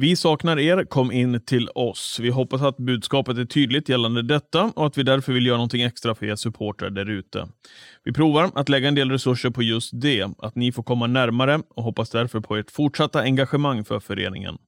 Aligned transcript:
Vi 0.00 0.16
saknar 0.16 0.58
er, 0.58 0.84
kom 0.84 1.12
in 1.12 1.40
till 1.40 1.68
oss. 1.74 2.18
Vi 2.22 2.30
hoppas 2.30 2.62
att 2.62 2.76
budskapet 2.76 3.38
är 3.38 3.44
tydligt 3.44 3.88
gällande 3.88 4.22
detta 4.22 4.72
och 4.76 4.86
att 4.86 4.98
vi 4.98 5.02
därför 5.02 5.32
vill 5.32 5.46
göra 5.46 5.56
någonting 5.56 5.82
extra 5.82 6.14
för 6.14 6.26
er 6.26 6.36
supportrar 6.36 6.90
där 6.90 7.10
ute. 7.10 7.48
Vi 8.04 8.12
provar 8.12 8.50
att 8.54 8.68
lägga 8.68 8.88
en 8.88 8.94
del 8.94 9.10
resurser 9.10 9.50
på 9.50 9.62
just 9.62 9.90
det, 10.00 10.26
att 10.38 10.56
ni 10.56 10.72
får 10.72 10.82
komma 10.82 11.06
närmare 11.06 11.60
och 11.76 11.82
hoppas 11.82 12.10
därför 12.10 12.40
på 12.40 12.56
ert 12.56 12.70
fortsatta 12.70 13.20
engagemang 13.20 13.84
för 13.84 14.00
föreningen. 14.00 14.58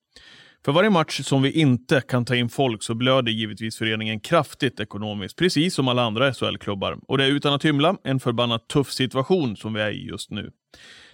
För 0.65 0.73
varje 0.73 0.91
match 0.91 1.21
som 1.25 1.43
vi 1.43 1.51
inte 1.53 2.01
kan 2.01 2.25
ta 2.25 2.35
in 2.37 2.49
folk 2.49 2.83
så 2.83 2.95
blöder 2.95 3.33
givetvis 3.33 3.77
föreningen 3.77 4.21
kraftigt 4.21 4.81
ekonomiskt, 4.81 5.37
precis 5.37 5.75
som 5.75 5.89
alla 5.89 6.03
andra 6.03 6.33
SHL-klubbar. 6.33 6.99
Och 7.09 7.19
det 7.19 7.25
är 7.25 7.29
utan 7.29 7.55
att 7.55 7.65
hymla 7.65 7.97
en 8.05 8.21
förbannat 8.21 8.69
tuff 8.69 8.93
situation 8.93 9.57
som 9.57 9.75
vi 9.75 9.81
är 9.81 9.91
i 9.91 10.07
just 10.07 10.31
nu. 10.31 10.51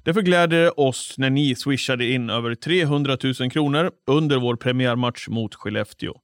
Därför 0.07 0.23
gläder 0.23 0.63
det 0.63 0.71
oss 0.71 1.15
när 1.19 1.31
ni 1.31 1.55
swishade 1.55 2.05
in 2.05 2.31
över 2.31 2.55
300 2.55 3.17
000 3.41 3.51
kronor 3.51 3.91
under 4.07 4.37
vår 4.37 4.57
premiärmatch 4.57 5.29
mot 5.29 5.55
Skellefteå. 5.55 6.15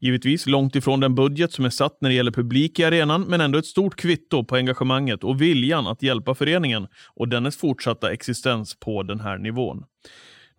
Givetvis 0.00 0.46
långt 0.46 0.76
ifrån 0.76 1.00
den 1.00 1.14
budget 1.14 1.52
som 1.52 1.64
är 1.64 1.70
satt 1.70 1.96
när 2.00 2.08
det 2.08 2.14
gäller 2.14 2.30
publik 2.30 2.78
i 2.78 2.84
arenan, 2.84 3.22
men 3.22 3.40
ändå 3.40 3.58
ett 3.58 3.66
stort 3.66 3.96
kvitto 3.96 4.44
på 4.44 4.56
engagemanget 4.56 5.24
och 5.24 5.42
viljan 5.42 5.86
att 5.86 6.02
hjälpa 6.02 6.34
föreningen 6.34 6.86
och 7.14 7.28
dennes 7.28 7.56
fortsatta 7.56 8.12
existens 8.12 8.76
på 8.80 9.02
den 9.02 9.20
här 9.20 9.38
nivån. 9.38 9.84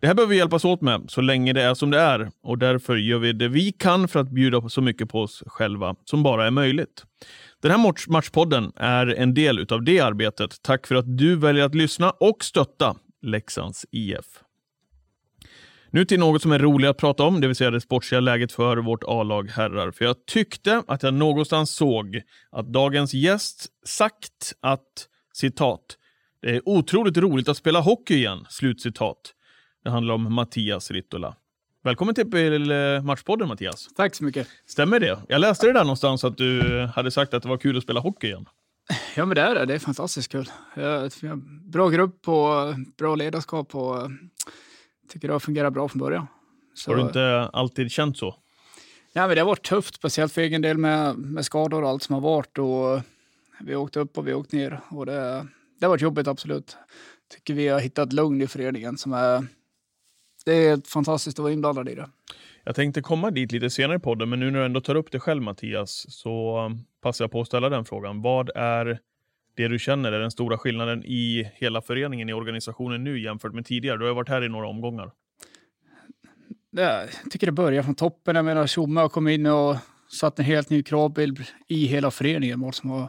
Det 0.00 0.06
här 0.06 0.14
behöver 0.14 0.30
vi 0.30 0.36
hjälpas 0.36 0.64
åt 0.64 0.80
med 0.80 1.04
så 1.08 1.20
länge 1.20 1.52
det 1.52 1.62
är 1.62 1.74
som 1.74 1.90
det 1.90 2.00
är 2.00 2.30
och 2.42 2.58
därför 2.58 2.96
gör 2.96 3.18
vi 3.18 3.32
det 3.32 3.48
vi 3.48 3.72
kan 3.72 4.08
för 4.08 4.20
att 4.20 4.30
bjuda 4.30 4.68
så 4.68 4.80
mycket 4.80 5.08
på 5.08 5.20
oss 5.20 5.42
själva 5.46 5.94
som 6.04 6.22
bara 6.22 6.46
är 6.46 6.50
möjligt. 6.50 7.04
Den 7.64 7.70
här 7.70 7.78
match- 7.78 8.08
matchpodden 8.08 8.72
är 8.76 9.06
en 9.06 9.34
del 9.34 9.58
utav 9.58 9.82
det 9.82 10.00
arbetet. 10.00 10.62
Tack 10.62 10.86
för 10.86 10.94
att 10.94 11.18
du 11.18 11.36
väljer 11.36 11.64
att 11.64 11.74
lyssna 11.74 12.10
och 12.10 12.44
stötta 12.44 12.96
Leksands 13.22 13.86
IF. 13.90 14.24
Nu 15.90 16.04
till 16.04 16.20
något 16.20 16.42
som 16.42 16.52
är 16.52 16.58
roligt 16.58 16.90
att 16.90 16.96
prata 16.96 17.22
om, 17.22 17.40
det 17.40 17.46
vill 17.46 17.56
säga 17.56 17.70
det 17.70 17.80
sportsliga 17.80 18.20
läget 18.20 18.52
för 18.52 18.76
vårt 18.76 19.04
A-lag 19.06 19.50
herrar. 19.50 19.90
För 19.90 20.04
jag 20.04 20.26
tyckte 20.26 20.82
att 20.86 21.02
jag 21.02 21.14
någonstans 21.14 21.70
såg 21.70 22.22
att 22.50 22.72
dagens 22.72 23.14
gäst 23.14 23.66
sagt 23.84 24.54
att 24.60 25.08
citat, 25.32 25.98
det 26.42 26.50
är 26.50 26.68
otroligt 26.68 27.16
roligt 27.16 27.48
att 27.48 27.56
spela 27.56 27.80
hockey 27.80 28.14
igen, 28.14 28.46
slutcitat. 28.48 29.34
Det 29.84 29.90
handlar 29.90 30.14
om 30.14 30.34
Mattias 30.34 30.90
Rittola. 30.90 31.36
Välkommen 31.84 32.14
till 32.14 32.72
Matchpodden 33.02 33.48
Mattias. 33.48 33.88
Tack 33.96 34.14
så 34.14 34.24
mycket. 34.24 34.48
Stämmer 34.66 35.00
det? 35.00 35.18
Jag 35.28 35.40
läste 35.40 35.66
det 35.66 35.72
där 35.72 35.84
någonstans 35.84 36.24
att 36.24 36.36
du 36.36 36.80
hade 36.94 37.10
sagt 37.10 37.34
att 37.34 37.42
det 37.42 37.48
var 37.48 37.56
kul 37.56 37.76
att 37.76 37.82
spela 37.82 38.00
hockey 38.00 38.26
igen. 38.26 38.46
Ja, 39.16 39.24
men 39.26 39.34
det 39.34 39.40
är 39.40 39.54
det. 39.54 39.66
Det 39.66 39.74
är 39.74 39.78
fantastiskt 39.78 40.32
kul. 40.32 40.50
Bra 41.64 41.88
grupp 41.88 42.28
och 42.28 42.74
bra 42.98 43.14
ledarskap 43.14 43.74
och 43.74 44.10
tycker 45.08 45.28
det 45.28 45.34
har 45.34 45.40
fungerat 45.40 45.72
bra 45.72 45.88
från 45.88 46.00
början. 46.00 46.26
Så, 46.74 46.90
Har 46.90 46.96
du 46.96 47.02
inte 47.02 47.50
alltid 47.52 47.90
känt 47.90 48.18
så? 48.18 48.34
ja, 49.12 49.26
men 49.26 49.36
det 49.36 49.40
har 49.40 49.46
varit 49.46 49.66
tufft, 49.66 49.94
speciellt 49.94 50.32
för 50.32 50.40
egen 50.40 50.62
del 50.62 50.78
med, 50.78 51.16
med 51.18 51.44
skador 51.44 51.82
och 51.82 51.88
allt 51.88 52.02
som 52.02 52.14
har 52.14 52.20
varit. 52.20 52.58
Och 52.58 53.02
vi 53.60 53.74
har 53.74 53.80
åkt 53.80 53.96
upp 53.96 54.18
och 54.18 54.26
vi 54.26 54.32
har 54.32 54.38
åkt 54.38 54.52
ner 54.52 54.80
och 54.88 55.06
det, 55.06 55.46
det 55.80 55.86
har 55.86 55.88
varit 55.88 56.02
jobbigt, 56.02 56.28
absolut. 56.28 56.76
Tycker 57.34 57.54
vi 57.54 57.68
har 57.68 57.80
hittat 57.80 58.12
lugn 58.12 58.42
i 58.42 58.46
föreningen 58.46 58.98
som 58.98 59.12
är... 59.12 59.46
Det 60.44 60.52
är 60.52 60.88
fantastiskt 60.88 61.38
att 61.38 61.42
vara 61.42 61.52
inblandad 61.52 61.88
i 61.88 61.94
det. 61.94 62.08
Jag 62.64 62.74
tänkte 62.74 63.02
komma 63.02 63.30
dit 63.30 63.52
lite 63.52 63.70
senare 63.70 63.96
i 63.96 64.00
podden, 64.00 64.28
men 64.28 64.40
nu 64.40 64.50
när 64.50 64.58
du 64.58 64.64
ändå 64.64 64.80
tar 64.80 64.94
upp 64.94 65.10
det 65.12 65.20
själv 65.20 65.42
Mattias, 65.42 66.06
så 66.08 66.70
passar 67.02 67.24
jag 67.24 67.32
på 67.32 67.40
att 67.40 67.46
ställa 67.46 67.68
den 67.68 67.84
frågan. 67.84 68.22
Vad 68.22 68.50
är 68.54 68.98
det 69.56 69.68
du 69.68 69.78
känner 69.78 70.12
är 70.12 70.20
den 70.20 70.30
stora 70.30 70.58
skillnaden 70.58 71.04
i 71.04 71.50
hela 71.54 71.82
föreningen, 71.82 72.28
i 72.28 72.32
organisationen 72.32 73.04
nu 73.04 73.20
jämfört 73.20 73.54
med 73.54 73.66
tidigare? 73.66 73.96
Du 73.98 74.04
har 74.04 74.08
ju 74.08 74.14
varit 74.14 74.28
här 74.28 74.44
i 74.44 74.48
några 74.48 74.68
omgångar. 74.68 75.10
Jag 76.70 77.08
tycker 77.30 77.46
det 77.46 77.52
börjar 77.52 77.82
från 77.82 77.94
toppen. 77.94 78.36
Jag 78.36 78.44
menar, 78.44 78.66
Tjomme 78.66 79.00
har 79.00 79.08
kommit 79.08 79.38
in 79.38 79.46
och 79.46 79.76
satt 80.08 80.38
en 80.38 80.44
helt 80.44 80.70
ny 80.70 80.82
kravbild 80.82 81.44
i 81.68 81.86
hela 81.86 82.10
föreningen 82.10 82.58
mot, 82.58 82.74
som 82.74 82.90
har, 82.90 83.08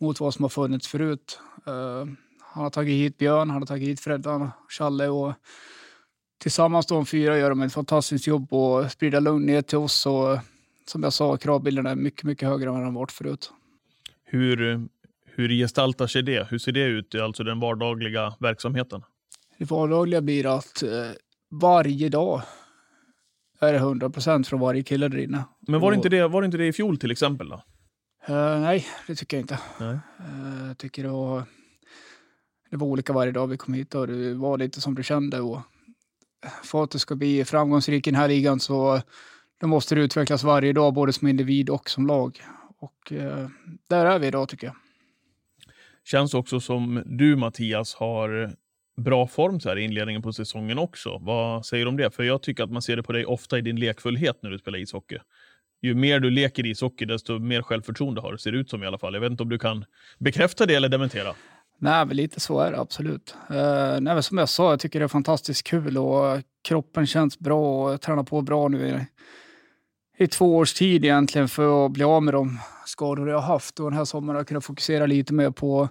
mot 0.00 0.20
vad 0.20 0.34
som 0.34 0.44
har 0.44 0.48
funnits 0.48 0.88
förut. 0.88 1.40
Eh, 1.66 2.06
han 2.40 2.62
har 2.62 2.70
tagit 2.70 2.94
hit 2.94 3.18
Björn, 3.18 3.50
han 3.50 3.62
har 3.62 3.66
tagit 3.66 3.88
hit 3.88 4.00
Freddan, 4.00 4.50
Challe 4.78 5.08
och 5.08 5.32
tillsammans 6.38 6.86
de 6.86 7.06
fyra 7.06 7.38
gör 7.38 7.50
de 7.50 7.62
ett 7.62 7.72
fantastiskt 7.72 8.26
jobb 8.26 8.52
och 8.52 8.92
sprida 8.92 9.20
lugn 9.20 9.46
ner 9.46 9.62
till 9.62 9.78
oss. 9.78 10.06
Och, 10.06 10.38
som 10.86 11.02
jag 11.02 11.12
sa, 11.12 11.36
kravbilden 11.36 11.86
är 11.86 11.94
mycket, 11.94 12.24
mycket 12.24 12.48
högre 12.48 12.68
än 12.68 12.74
vad 12.74 12.82
den 12.82 12.94
varit 12.94 13.12
förut. 13.12 13.52
Hur, 14.24 14.88
hur 15.24 15.48
gestaltar 15.48 16.06
sig 16.06 16.22
det? 16.22 16.48
Hur 16.50 16.58
ser 16.58 16.72
det 16.72 16.84
ut, 16.84 17.14
alltså 17.14 17.44
den 17.44 17.60
vardagliga 17.60 18.34
verksamheten? 18.40 19.02
Det 19.58 19.70
vardagliga 19.70 20.20
blir 20.20 20.56
att 20.56 20.82
eh, 20.82 20.90
varje 21.50 22.08
dag 22.08 22.42
är 23.60 23.72
det 23.72 23.78
100 23.78 24.10
procent 24.10 24.48
från 24.48 24.60
varje 24.60 24.82
kille 24.82 25.08
där 25.08 25.18
inne. 25.18 25.44
Men 25.60 25.80
var 25.80 25.90
det, 25.90 25.96
inte 25.96 26.08
det, 26.08 26.28
var 26.28 26.42
det 26.42 26.46
inte 26.46 26.58
det 26.58 26.66
i 26.66 26.72
fjol 26.72 26.98
till 26.98 27.10
exempel? 27.10 27.48
Då? 27.48 27.62
Eh, 28.26 28.60
nej, 28.60 28.86
det 29.06 29.14
tycker 29.14 29.36
jag 29.36 29.42
inte. 29.42 29.58
Nej. 29.80 29.98
Eh, 30.18 30.66
Jag 30.68 30.78
tycker 30.78 31.02
det 31.02 31.08
var, 31.08 31.42
det 32.70 32.76
var 32.76 32.86
olika 32.86 33.12
varje 33.12 33.32
dag 33.32 33.46
vi 33.46 33.56
kom 33.56 33.74
hit 33.74 33.94
och 33.94 34.06
det 34.06 34.34
var 34.34 34.58
lite 34.58 34.80
som 34.80 34.94
du 34.94 35.02
kände. 35.02 35.40
Och 35.40 35.60
för 36.64 36.84
att 36.84 36.90
du 36.90 36.98
ska 36.98 37.16
bli 37.16 37.44
framgångsrik 37.44 38.06
i 38.06 38.10
den 38.10 38.20
här 38.20 38.28
ligan 38.28 38.60
så 38.60 39.00
då 39.60 39.66
måste 39.66 39.94
du 39.94 40.02
utvecklas 40.02 40.44
varje 40.44 40.72
dag, 40.72 40.94
både 40.94 41.12
som 41.12 41.28
individ 41.28 41.70
och 41.70 41.90
som 41.90 42.06
lag. 42.06 42.40
Och 42.78 43.12
eh, 43.12 43.48
där 43.88 44.06
är 44.06 44.18
vi 44.18 44.26
idag 44.26 44.48
tycker 44.48 44.66
jag. 44.66 44.76
Känns 46.04 46.34
också 46.34 46.60
som 46.60 47.02
du 47.06 47.36
Mattias 47.36 47.94
har 47.94 48.52
bra 48.96 49.26
form 49.26 49.60
så 49.60 49.68
här 49.68 49.78
i 49.78 49.84
inledningen 49.84 50.22
på 50.22 50.32
säsongen 50.32 50.78
också. 50.78 51.18
Vad 51.18 51.66
säger 51.66 51.84
du 51.84 51.88
om 51.88 51.96
det? 51.96 52.14
För 52.14 52.22
jag 52.22 52.42
tycker 52.42 52.64
att 52.64 52.70
man 52.70 52.82
ser 52.82 52.96
det 52.96 53.02
på 53.02 53.12
dig 53.12 53.26
ofta 53.26 53.58
i 53.58 53.60
din 53.60 53.80
lekfullhet 53.80 54.42
när 54.42 54.50
du 54.50 54.58
spelar 54.58 54.78
ishockey. 54.78 55.18
Ju 55.82 55.94
mer 55.94 56.20
du 56.20 56.30
leker 56.30 56.66
ishockey, 56.66 57.04
desto 57.04 57.38
mer 57.38 57.62
självförtroende 57.62 58.20
har 58.20 58.32
du, 58.32 58.38
ser 58.38 58.52
det 58.52 58.58
ut 58.58 58.70
som 58.70 58.82
i 58.82 58.86
alla 58.86 58.98
fall. 58.98 59.14
Jag 59.14 59.20
vet 59.20 59.30
inte 59.30 59.42
om 59.42 59.48
du 59.48 59.58
kan 59.58 59.84
bekräfta 60.18 60.66
det 60.66 60.74
eller 60.74 60.88
dementera. 60.88 61.34
Nej, 61.80 62.06
men 62.06 62.16
lite 62.16 62.40
så 62.40 62.60
är 62.60 62.72
det 62.72 62.80
absolut. 62.80 63.34
Uh, 63.50 63.56
nej, 64.00 64.14
men 64.14 64.22
som 64.22 64.38
jag 64.38 64.48
sa, 64.48 64.70
jag 64.70 64.80
tycker 64.80 64.98
det 64.98 65.04
är 65.04 65.08
fantastiskt 65.08 65.66
kul 65.66 65.98
och 65.98 66.40
kroppen 66.64 67.06
känns 67.06 67.38
bra 67.38 67.84
och 67.84 67.92
jag 67.92 68.00
tränar 68.00 68.22
på 68.22 68.42
bra 68.42 68.68
nu 68.68 68.88
i, 68.88 69.06
i 70.24 70.26
två 70.26 70.56
års 70.56 70.74
tid 70.74 71.04
egentligen 71.04 71.48
för 71.48 71.86
att 71.86 71.92
bli 71.92 72.04
av 72.04 72.22
med 72.22 72.34
de 72.34 72.58
skador 72.86 73.28
jag 73.28 73.38
har 73.38 73.52
haft. 73.52 73.80
Och 73.80 73.90
den 73.90 73.98
här 73.98 74.04
sommaren 74.04 74.36
har 74.36 74.40
jag 74.40 74.48
kunnat 74.48 74.64
fokusera 74.64 75.06
lite 75.06 75.34
mer 75.34 75.50
på 75.50 75.82
att 75.82 75.90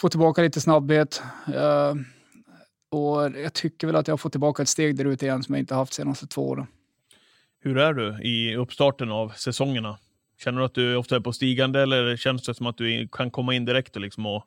få 0.00 0.08
tillbaka 0.08 0.42
lite 0.42 0.60
snabbhet. 0.60 1.22
Eh, 1.54 1.94
och 2.90 3.30
jag 3.38 3.52
tycker 3.52 3.86
väl 3.86 3.96
att 3.96 4.08
jag 4.08 4.12
har 4.12 4.18
fått 4.18 4.32
tillbaka 4.32 4.62
ett 4.62 4.68
steg 4.68 4.96
där 4.96 5.04
ute 5.04 5.26
igen 5.26 5.42
som 5.42 5.54
jag 5.54 5.60
inte 5.60 5.74
haft 5.74 5.92
de 5.92 5.96
senaste 5.96 6.26
två 6.26 6.48
åren. 6.48 6.66
Hur 7.60 7.78
är 7.78 7.92
du 7.92 8.22
i 8.22 8.56
uppstarten 8.56 9.10
av 9.10 9.28
säsongerna? 9.28 9.98
Känner 10.38 10.58
du 10.58 10.64
att 10.64 10.74
du 10.74 10.96
ofta 10.96 11.16
är 11.16 11.20
på 11.20 11.32
stigande 11.32 11.82
eller 11.82 12.16
känns 12.16 12.42
det 12.42 12.54
som 12.54 12.66
att 12.66 12.76
du 12.76 13.08
kan 13.12 13.30
komma 13.30 13.54
in 13.54 13.64
direkt? 13.64 13.96
Och 13.96 14.02
liksom 14.02 14.26
och, 14.26 14.44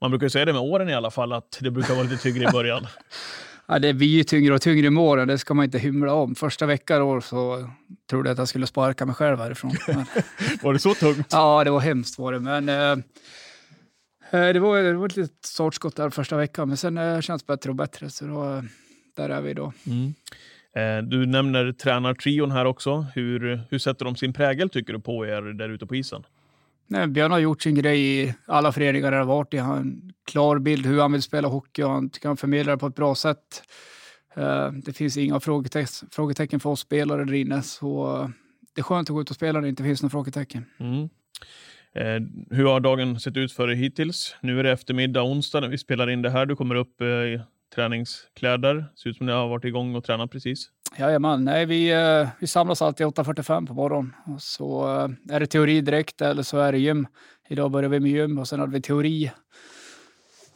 man 0.00 0.10
brukar 0.10 0.26
ju 0.26 0.30
säga 0.30 0.44
det 0.44 0.52
med 0.52 0.62
åren 0.62 0.88
i 0.88 0.94
alla 0.94 1.10
fall, 1.10 1.32
att 1.32 1.58
det 1.60 1.70
brukar 1.70 1.94
vara 1.94 2.04
lite 2.04 2.22
tyngre 2.22 2.48
i 2.48 2.52
början. 2.52 2.86
Ja, 3.66 3.78
det 3.78 3.94
blir 3.94 4.08
ju 4.08 4.24
tyngre 4.24 4.54
och 4.54 4.62
tyngre 4.62 4.90
med 4.90 5.02
åren, 5.02 5.28
det 5.28 5.38
ska 5.38 5.54
man 5.54 5.64
inte 5.64 5.78
hymla 5.78 6.14
om. 6.14 6.34
Första 6.34 6.66
veckan 6.66 7.02
år 7.02 7.20
så 7.20 7.70
trodde 8.10 8.28
jag 8.28 8.32
att 8.32 8.38
jag 8.38 8.48
skulle 8.48 8.66
sparka 8.66 9.06
mig 9.06 9.14
själv 9.14 9.38
härifrån. 9.38 9.70
Var 10.62 10.72
det 10.72 10.78
så 10.78 10.94
tungt? 10.94 11.26
ja, 11.30 11.64
det 11.64 11.70
var 11.70 11.80
hemskt 11.80 12.18
var 12.18 12.32
det, 12.32 12.40
men 12.40 12.68
eh, 12.68 12.90
eh, 14.40 14.52
det, 14.52 14.60
var, 14.60 14.82
det 14.82 14.92
var 14.92 15.06
ett 15.06 15.16
litet 15.16 15.44
startskott 15.44 15.96
där 15.96 16.10
första 16.10 16.36
veckan, 16.36 16.68
men 16.68 16.76
sen 16.76 16.98
eh, 16.98 17.20
känns 17.20 17.42
det 17.42 17.46
bättre 17.46 17.70
och 17.70 17.76
bättre, 17.76 18.10
så 18.10 18.24
då, 18.24 18.44
eh, 18.44 18.62
där 19.16 19.28
är 19.28 19.40
vi 19.40 19.50
idag. 19.50 19.72
Mm. 19.86 20.14
Eh, 20.76 20.98
Du 21.02 21.26
nämner 21.26 21.72
tränartrion 21.72 22.50
här 22.50 22.64
också. 22.64 23.06
Hur, 23.14 23.60
hur 23.70 23.78
sätter 23.78 24.04
de 24.04 24.16
sin 24.16 24.32
prägel 24.32 24.70
tycker 24.70 24.92
du 24.92 25.00
på 25.00 25.26
er 25.26 25.42
där 25.42 25.68
ute 25.68 25.86
på 25.86 25.96
isen? 25.96 26.22
Nej, 26.86 27.06
Björn 27.06 27.30
har 27.32 27.38
gjort 27.38 27.62
sin 27.62 27.74
grej 27.74 28.00
i 28.22 28.34
alla 28.46 28.72
föreningar 28.72 29.10
där 29.10 29.18
han 29.18 29.28
har 29.28 29.34
varit 29.36 29.54
i. 29.54 29.58
Han 29.58 29.70
har 29.70 29.76
en 29.76 30.12
klar 30.30 30.58
bild 30.58 30.86
hur 30.86 31.00
han 31.00 31.12
vill 31.12 31.22
spela 31.22 31.48
hockey 31.48 31.82
och 31.82 31.90
han 31.90 32.10
tycker 32.10 32.28
han 32.28 32.36
förmedlar 32.36 32.72
det 32.72 32.78
på 32.78 32.86
ett 32.86 32.94
bra 32.94 33.14
sätt. 33.14 33.62
Eh, 34.36 34.72
Det 34.72 34.92
finns 34.92 35.16
inga 35.16 35.40
frågetecken, 35.40 36.60
för 36.60 36.70
oss 36.70 36.80
spelare 36.80 37.24
där 37.24 37.32
inne, 37.34 37.62
så 37.62 38.30
det 38.74 38.80
är 38.80 38.82
skönt 38.82 39.10
att 39.10 39.14
gå 39.14 39.20
ut 39.20 39.30
och 39.30 39.36
spela 39.36 39.52
när 39.52 39.62
det 39.62 39.68
inte 39.68 39.82
finns 39.82 40.02
några 40.02 40.10
frågetecken. 40.10 40.64
Mm. 40.80 41.08
Eh, 41.94 42.28
hur 42.50 42.64
har 42.64 42.80
dagen 42.80 43.20
sett 43.20 43.36
ut 43.36 43.52
för 43.52 43.66
dig 43.66 43.76
hittills? 43.76 44.36
Nu 44.40 44.58
är 44.60 44.62
det 44.62 44.70
eftermiddag, 44.72 45.22
onsdag 45.22 45.60
när 45.60 45.68
vi 45.68 45.78
spelar 45.78 46.10
in 46.10 46.22
det 46.22 46.30
här. 46.30 46.46
Du 46.46 46.56
kommer 46.56 46.74
upp 46.74 47.00
eh, 47.00 47.06
träningskläder. 47.74 48.86
Ser 48.96 49.10
ut 49.10 49.16
som 49.16 49.26
du 49.26 49.32
har 49.32 49.48
varit 49.48 49.64
igång 49.64 49.94
och 49.94 50.04
tränat 50.04 50.30
precis. 50.30 50.70
Jajamän, 50.98 51.44
nej 51.44 51.66
vi, 51.66 51.90
eh, 51.90 52.28
vi 52.40 52.46
samlas 52.46 52.82
alltid 52.82 53.06
8.45 53.06 53.66
på 53.66 53.74
morgonen. 53.74 54.14
Och 54.26 54.42
så 54.42 54.96
eh, 55.28 55.34
är 55.34 55.40
det 55.40 55.46
teori 55.46 55.80
direkt 55.80 56.20
eller 56.20 56.42
så 56.42 56.58
är 56.58 56.72
det 56.72 56.78
gym. 56.78 57.06
Idag 57.48 57.70
börjar 57.70 57.90
vi 57.90 58.00
med 58.00 58.10
gym 58.10 58.38
och 58.38 58.48
sen 58.48 58.60
hade 58.60 58.72
vi 58.72 58.80
teori. 58.80 59.30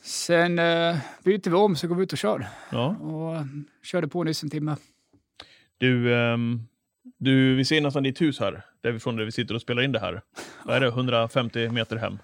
Sen 0.03 0.59
eh, 0.59 0.97
byter 1.25 1.51
vi 1.51 1.57
om 1.57 1.77
så 1.77 1.89
går 1.89 1.95
vi 1.95 2.03
ut 2.03 2.13
och 2.13 2.19
kör. 2.19 2.47
Ja. 2.71 2.87
Och 2.87 3.37
körde 3.83 4.09
på 4.09 4.25
nyss 4.25 4.43
en 4.43 4.51
timme. 4.51 4.77
Du, 5.79 6.15
ehm, 6.15 6.61
du, 7.19 7.57
vi 7.57 7.65
ser 7.65 7.81
nästan 7.81 8.03
ditt 8.03 8.21
hus 8.21 8.41
här, 8.41 8.65
därifrån 8.83 9.17
där 9.17 9.25
vi 9.25 9.33
sitter 9.33 9.55
och 9.55 9.63
spelar 9.63 9.83
in 9.83 9.93
det 9.93 10.01
här. 10.01 10.23
Vad 10.65 10.77
är 10.77 10.81
det, 10.81 10.87
150 10.97 11.69
meter 11.69 11.97
hem? 11.97 12.19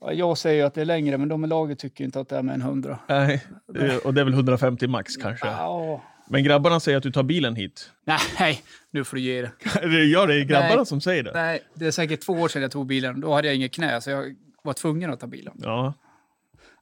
Ja, 0.00 0.12
Jag 0.12 0.38
säger 0.38 0.64
att 0.64 0.74
det 0.74 0.80
är 0.80 0.84
längre, 0.84 1.18
men 1.18 1.28
de 1.28 1.44
i 1.44 1.46
laget 1.46 1.78
tycker 1.78 2.04
inte 2.04 2.20
att 2.20 2.28
det 2.28 2.36
är 2.36 2.42
med 2.42 2.54
en 2.54 2.62
hundra. 2.62 2.98
Nej, 3.08 3.44
det- 3.74 3.98
och 3.98 4.14
det 4.14 4.20
är 4.20 4.24
väl 4.24 4.34
150 4.34 4.86
max 4.86 5.16
kanske. 5.16 5.46
Ja. 5.46 6.02
Men 6.30 6.44
grabbarna 6.44 6.80
säger 6.80 6.98
att 6.98 7.02
du 7.02 7.12
tar 7.12 7.22
bilen 7.22 7.56
hit. 7.56 7.90
Nej, 8.38 8.62
nu 8.90 9.04
får 9.04 9.16
du 9.16 9.22
ge 9.22 9.42
det. 9.42 9.52
Det 9.82 10.04
gör 10.04 10.26
det, 10.26 10.34
är 10.40 10.44
grabbarna 10.44 10.76
Nej. 10.76 10.86
som 10.86 11.00
säger 11.00 11.22
det. 11.22 11.30
Nej, 11.34 11.60
det 11.74 11.86
är 11.86 11.90
säkert 11.90 12.20
två 12.20 12.32
år 12.32 12.48
sedan 12.48 12.62
jag 12.62 12.70
tog 12.70 12.86
bilen. 12.86 13.20
Då 13.20 13.34
hade 13.34 13.48
jag 13.48 13.56
inget 13.56 13.72
knä, 13.74 14.00
så 14.00 14.10
jag 14.10 14.34
var 14.62 14.72
tvungen 14.72 15.10
att 15.12 15.20
ta 15.20 15.26
bilen. 15.26 15.54
Ja, 15.58 15.94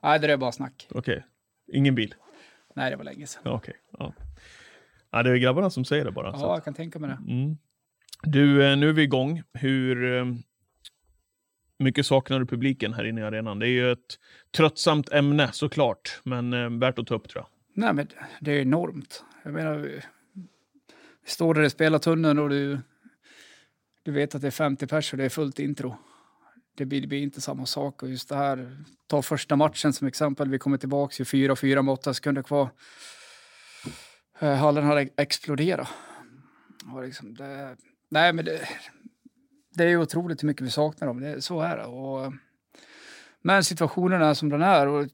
Nej, 0.02 0.18
det 0.18 0.32
är 0.32 0.36
bara 0.36 0.52
snack. 0.52 0.86
okej. 0.90 1.24
Ingen 1.72 1.94
bil? 1.94 2.14
Nej, 2.76 2.90
det 2.90 2.96
var 2.96 3.04
länge 3.04 3.26
sedan. 3.26 3.42
Ja, 3.44 3.52
okej. 3.52 3.74
Ja. 3.98 4.12
ja, 5.12 5.22
det 5.22 5.30
är 5.30 5.36
grabbarna 5.36 5.70
som 5.70 5.84
säger 5.84 6.04
det 6.04 6.12
bara. 6.12 6.32
så 6.32 6.44
Ja, 6.44 6.50
att- 6.52 6.56
jag 6.56 6.64
kan 6.64 6.74
tänka 6.74 6.98
mig 6.98 7.10
det. 7.10 7.32
Mm. 7.32 7.56
Du, 8.22 8.66
eh, 8.70 8.76
nu 8.76 8.88
är 8.88 8.92
vi 8.92 9.02
igång. 9.02 9.42
Hur 9.52 10.14
eh, 10.18 10.24
mycket 11.78 12.06
saknar 12.06 12.40
du 12.40 12.46
publiken 12.46 12.94
här 12.94 13.05
inne 13.05 13.20
i 13.20 13.25
arenan? 13.25 13.58
Det 13.58 13.67
är 13.67 13.70
ju 13.70 13.93
ett 13.93 14.19
tröttsamt 14.56 15.08
ämne 15.08 15.52
såklart, 15.52 16.20
men 16.23 16.52
eh, 16.52 16.70
värt 16.70 16.99
att 16.99 17.06
ta 17.06 17.14
upp 17.14 17.28
tror 17.28 17.43
jag. 17.43 17.49
Nej, 17.75 17.94
men 17.94 18.08
det 18.40 18.52
är 18.52 18.61
enormt. 18.61 19.25
Jag 19.43 19.52
menar, 19.52 19.76
vi, 19.76 20.02
vi 21.25 21.31
står 21.31 21.55
där 21.55 21.62
i 21.62 21.70
spelartunneln 21.70 22.38
och 22.38 22.49
du, 22.49 22.78
du 24.02 24.12
vet 24.12 24.34
att 24.34 24.40
det 24.40 24.46
är 24.46 24.50
50 24.50 24.87
pers 24.87 25.12
och 25.12 25.19
det 25.19 25.25
är 25.25 25.28
fullt 25.28 25.58
intro. 25.58 25.96
Det 26.76 26.84
blir, 26.84 27.00
det 27.00 27.06
blir 27.06 27.23
inte 27.23 27.40
samma 27.40 27.67
sak. 27.67 28.02
Och 28.02 28.08
just 28.08 28.28
det 28.28 28.37
här, 28.37 28.76
ta 29.06 29.23
första 29.23 29.56
matchen 29.56 29.93
som 29.93 30.06
exempel. 30.06 30.49
Vi 30.49 30.58
kommer 30.58 30.78
tillbaka 30.78 31.23
i 31.23 31.26
4-4 31.26 31.82
med 31.82 31.93
8 31.93 32.14
sekunder 32.14 32.43
kvar. 32.43 32.69
Eh, 34.38 34.55
hallen 34.55 34.84
hade 34.84 35.08
exploderat. 35.17 35.88
Och 36.94 37.02
liksom 37.02 37.34
det, 37.34 37.76
nej, 38.08 38.32
men 38.32 38.44
det, 38.44 38.69
det 39.76 39.84
är 39.84 39.96
otroligt 39.96 40.43
hur 40.43 40.46
mycket 40.46 40.67
vi 40.67 40.70
saknar 40.70 41.08
dem. 41.08 41.20
Det, 41.20 41.43
så 41.43 41.61
är 41.61 41.76
det. 41.76 41.84
Och, 41.84 42.32
men 43.43 43.64
situationen 43.64 44.23
är 44.23 44.34
som 44.34 44.49
den 44.49 44.62
är. 44.62 44.87
Och 44.87 45.06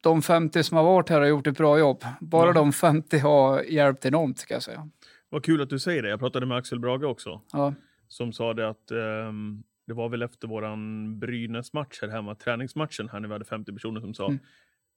de 0.00 0.22
50 0.22 0.62
som 0.62 0.76
har 0.76 0.84
varit 0.84 1.08
här 1.08 1.20
har 1.20 1.26
gjort 1.26 1.46
ett 1.46 1.56
bra 1.56 1.78
jobb. 1.78 2.04
Bara 2.20 2.46
Ja. 2.46 2.52
de 2.52 2.72
50 2.72 3.18
har 3.18 3.62
hjälpt 3.62 4.06
enormt, 4.06 4.38
ska 4.38 4.54
jag 4.54 4.62
säga. 4.62 4.88
Vad 5.28 5.44
kul 5.44 5.62
att 5.62 5.70
du 5.70 5.78
säger 5.78 6.02
det. 6.02 6.08
Jag 6.08 6.20
pratade 6.20 6.46
med 6.46 6.56
Axel 6.56 6.78
Brage 6.80 7.04
också, 7.04 7.40
Ja, 7.52 7.74
som 8.08 8.32
sa 8.32 8.54
det 8.54 8.68
att 8.68 8.90
ehm, 8.90 9.62
det 9.86 9.94
var 9.94 10.08
väl 10.08 10.22
efter 10.22 10.48
våran 10.48 11.18
Brynäs-match 11.18 11.98
här 12.02 12.08
hemma, 12.08 12.34
träningsmatchen 12.34 13.08
här 13.08 13.20
när 13.20 13.28
vi 13.28 13.34
hade 13.34 13.44
50 13.44 13.72
personer 13.72 14.00
som 14.00 14.14
sa 14.14 14.26
Mm. 14.26 14.38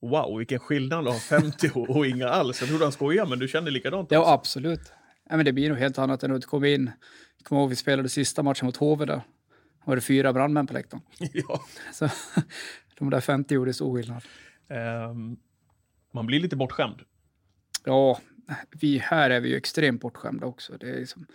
Wow, 0.02 0.38
vilken 0.38 0.60
skillnad 0.60 1.08
att 1.08 1.14
ha 1.14 1.20
50 1.20 1.70
och, 1.74 1.90
och 1.90 2.06
inga 2.06 2.30
alls. 2.30 2.62
Jag 2.62 2.70
trodde 2.70 2.86
han 2.86 2.92
skojade, 2.92 3.30
men 3.30 3.40
du 3.40 3.48
kände 3.48 3.72
likadant? 3.72 4.12
ja 4.12 4.18
alltså? 4.20 4.34
absolut. 4.34 4.94
Ja, 5.32 5.38
men 5.38 5.46
det 5.46 5.54
blir 5.54 5.70
nog 5.70 5.78
helt 5.78 5.98
annat 5.98 6.24
än 6.24 6.36
att 6.36 6.46
komma 6.46 6.68
in. 6.68 6.92
Jag 7.38 7.46
kommer 7.46 7.62
ihåg 7.62 7.70
vi 7.70 7.76
spelade 7.76 8.10
sista 8.10 8.44
matchen 8.44 8.66
mot 8.66 8.78
HV 8.78 9.06
där. 9.06 9.22
Var 9.86 9.96
det 9.96 10.02
fyra 10.02 10.34
brandmän 10.34 10.68
på 10.68 10.74
läktaren. 10.74 11.04
ja. 11.34 11.62
Så 11.94 12.10
de 12.98 13.10
där 13.10 13.22
50 13.22 13.54
gjorde 13.54 13.74
stor 13.74 13.96
skillnad. 13.96 14.24
Ehm, 14.68 15.38
man 16.12 16.26
blir 16.26 16.40
lite 16.40 16.56
bortskämd. 16.56 17.02
Ja, 17.86 18.20
vi 18.72 18.98
här 18.98 19.30
är 19.30 19.40
vi 19.40 19.50
ju 19.50 19.56
extremt 19.56 20.02
bortskämda 20.02 20.46
också. 20.46 20.78
Det 20.78 20.90
är, 20.90 21.00
liksom, 21.00 21.26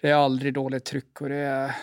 det 0.00 0.10
är 0.10 0.14
aldrig 0.14 0.54
dåligt 0.54 0.84
tryck 0.84 1.20
och 1.20 1.28
det 1.28 1.36
är... 1.36 1.74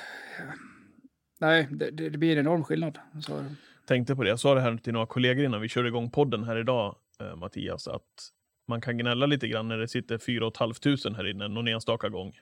Nej, 1.40 1.68
det, 1.72 1.92
det 1.92 2.18
blir 2.18 2.32
en 2.32 2.40
enorm 2.40 2.64
skillnad. 2.64 3.00
Så, 3.22 3.46
tänkte 3.86 4.16
på 4.16 4.24
det. 4.24 4.30
Jag 4.30 4.40
sa 4.40 4.56
det 4.56 4.62
här 4.62 4.78
till 4.78 4.94
några 4.94 5.06
kollegor 5.06 5.46
innan 5.46 5.62
vi 5.62 5.70
körde 5.70 5.88
igång 5.88 6.12
podden 6.12 6.44
här 6.44 6.58
idag, 6.60 6.96
eh, 7.20 7.36
Mattias, 7.36 7.88
att 7.88 8.32
man 8.70 8.82
kan 8.82 8.98
gnälla 8.98 9.26
lite 9.26 9.48
grann 9.48 9.68
när 9.68 9.78
det 9.78 9.88
sitter 9.88 10.18
4 10.18 10.52
500 10.58 11.18
här 11.18 11.28
inne 11.28 11.48
någon 11.48 11.68
enstaka 11.68 12.10
gång 12.10 12.34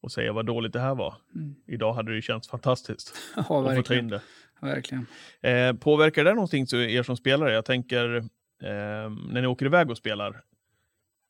och 0.00 0.12
säga 0.12 0.32
vad 0.32 0.46
dåligt 0.46 0.72
det 0.72 0.80
här 0.80 0.94
var. 0.94 1.14
Mm. 1.34 1.54
Idag 1.66 1.92
hade 1.92 2.14
det 2.14 2.22
känts 2.22 2.48
fantastiskt 2.48 3.14
ja, 3.36 3.40
att 3.40 3.46
få 3.46 3.62
ta 3.62 3.66
in 3.66 3.74
verkligen. 3.74 4.08
det. 4.08 4.20
verkligen. 4.60 5.06
Eh, 5.40 5.72
påverkar 5.72 6.24
det 6.24 6.34
någonting 6.34 6.66
så 6.66 6.76
er 6.76 7.02
som 7.02 7.16
spelare? 7.16 7.52
Jag 7.52 7.64
tänker 7.64 8.16
eh, 8.16 9.10
när 9.30 9.40
ni 9.40 9.46
åker 9.46 9.66
iväg 9.66 9.90
och 9.90 9.96
spelar. 9.96 10.42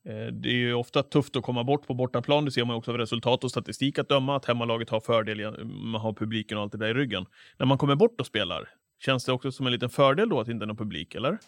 Eh, 0.08 0.26
det 0.26 0.48
är 0.48 0.54
ju 0.54 0.74
ofta 0.74 1.02
tufft 1.02 1.36
att 1.36 1.42
komma 1.42 1.64
bort 1.64 1.86
på 1.86 1.94
bortaplan. 1.94 2.44
Det 2.44 2.50
ser 2.50 2.64
man 2.64 2.76
också 2.76 2.90
av 2.90 2.98
resultat 2.98 3.44
och 3.44 3.50
statistik 3.50 3.98
att 3.98 4.08
döma. 4.08 4.36
Att 4.36 4.44
hemmalaget 4.44 4.90
har 4.90 5.00
fördel, 5.00 5.64
man 5.66 6.00
har 6.00 6.12
publiken 6.12 6.58
och 6.58 6.62
allt 6.62 6.72
det 6.72 6.78
där 6.78 6.88
i 6.88 6.94
ryggen. 6.94 7.26
När 7.56 7.66
man 7.66 7.78
kommer 7.78 7.94
bort 7.94 8.20
och 8.20 8.26
spelar, 8.26 8.68
känns 9.00 9.24
det 9.24 9.32
också 9.32 9.52
som 9.52 9.66
en 9.66 9.72
liten 9.72 9.90
fördel 9.90 10.28
då 10.28 10.40
att 10.40 10.46
det 10.46 10.52
inte 10.52 10.64
är 10.64 10.66
någon 10.66 10.76
publik, 10.76 11.14
eller? 11.14 11.38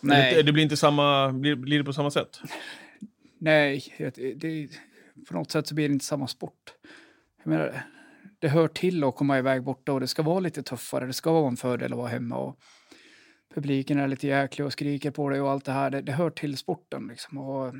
Nej. 0.00 0.42
Det, 0.42 0.52
blir 0.52 0.62
inte 0.62 0.76
samma, 0.76 1.32
blir, 1.32 1.54
blir 1.54 1.78
det 1.78 1.84
på 1.84 1.92
samma 1.92 2.10
sätt? 2.10 2.40
Nej, 3.38 3.94
det, 3.98 4.34
det, 4.34 4.68
på 5.28 5.34
något 5.34 5.50
sätt 5.50 5.66
så 5.66 5.74
blir 5.74 5.88
det 5.88 5.92
inte 5.92 6.04
samma 6.04 6.26
sport. 6.26 6.74
Jag 7.44 7.50
menar, 7.50 7.82
det 8.38 8.48
hör 8.48 8.68
till 8.68 9.04
att 9.04 9.16
komma 9.16 9.38
iväg 9.38 9.62
borta 9.62 9.92
och 9.92 10.00
det 10.00 10.06
ska 10.06 10.22
vara 10.22 10.40
lite 10.40 10.62
tuffare. 10.62 11.06
Det 11.06 11.12
ska 11.12 11.32
vara 11.32 11.48
en 11.48 11.56
fördel 11.56 11.92
att 11.92 11.98
vara 11.98 12.08
hemma. 12.08 12.36
Och 12.36 12.58
publiken 13.54 13.98
är 13.98 14.08
lite 14.08 14.26
jäklig 14.26 14.66
och 14.66 14.72
skriker 14.72 15.10
på 15.10 15.28
dig 15.28 15.40
och 15.40 15.50
allt 15.50 15.64
det 15.64 15.72
här. 15.72 15.90
Det, 15.90 16.00
det 16.00 16.12
hör 16.12 16.30
till 16.30 16.56
sporten. 16.56 17.06
Liksom. 17.08 17.38
Och, 17.38 17.74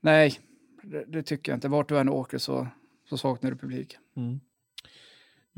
nej, 0.00 0.40
det, 0.82 1.04
det 1.04 1.22
tycker 1.22 1.52
jag 1.52 1.56
inte. 1.56 1.68
Vart 1.68 1.88
du 1.88 1.98
än 1.98 2.08
åker 2.08 2.38
så, 2.38 2.68
så 3.08 3.18
saknar 3.18 3.50
du 3.50 3.56
publik. 3.56 3.96
Mm. 4.16 4.40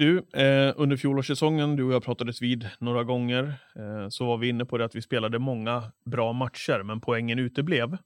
Du, 0.02 0.19
eh, 0.19 0.75
under 0.76 0.96
fjolårssäsongen, 0.96 1.76
du 1.76 1.84
och 1.84 1.93
jag 1.93 2.04
pratades 2.04 2.43
vid 2.43 2.69
några 2.78 3.04
gånger, 3.04 3.54
eh, 3.76 4.08
så 4.08 4.26
var 4.26 4.38
vi 4.38 4.49
inne 4.49 4.64
på 4.64 4.78
det 4.78 4.84
att 4.84 4.94
vi 4.94 5.02
spelade 5.02 5.38
många 5.38 5.93
bra 6.04 6.32
matcher, 6.32 6.82
men 6.82 7.00
poängen 7.00 7.38
uteblev. 7.38 7.99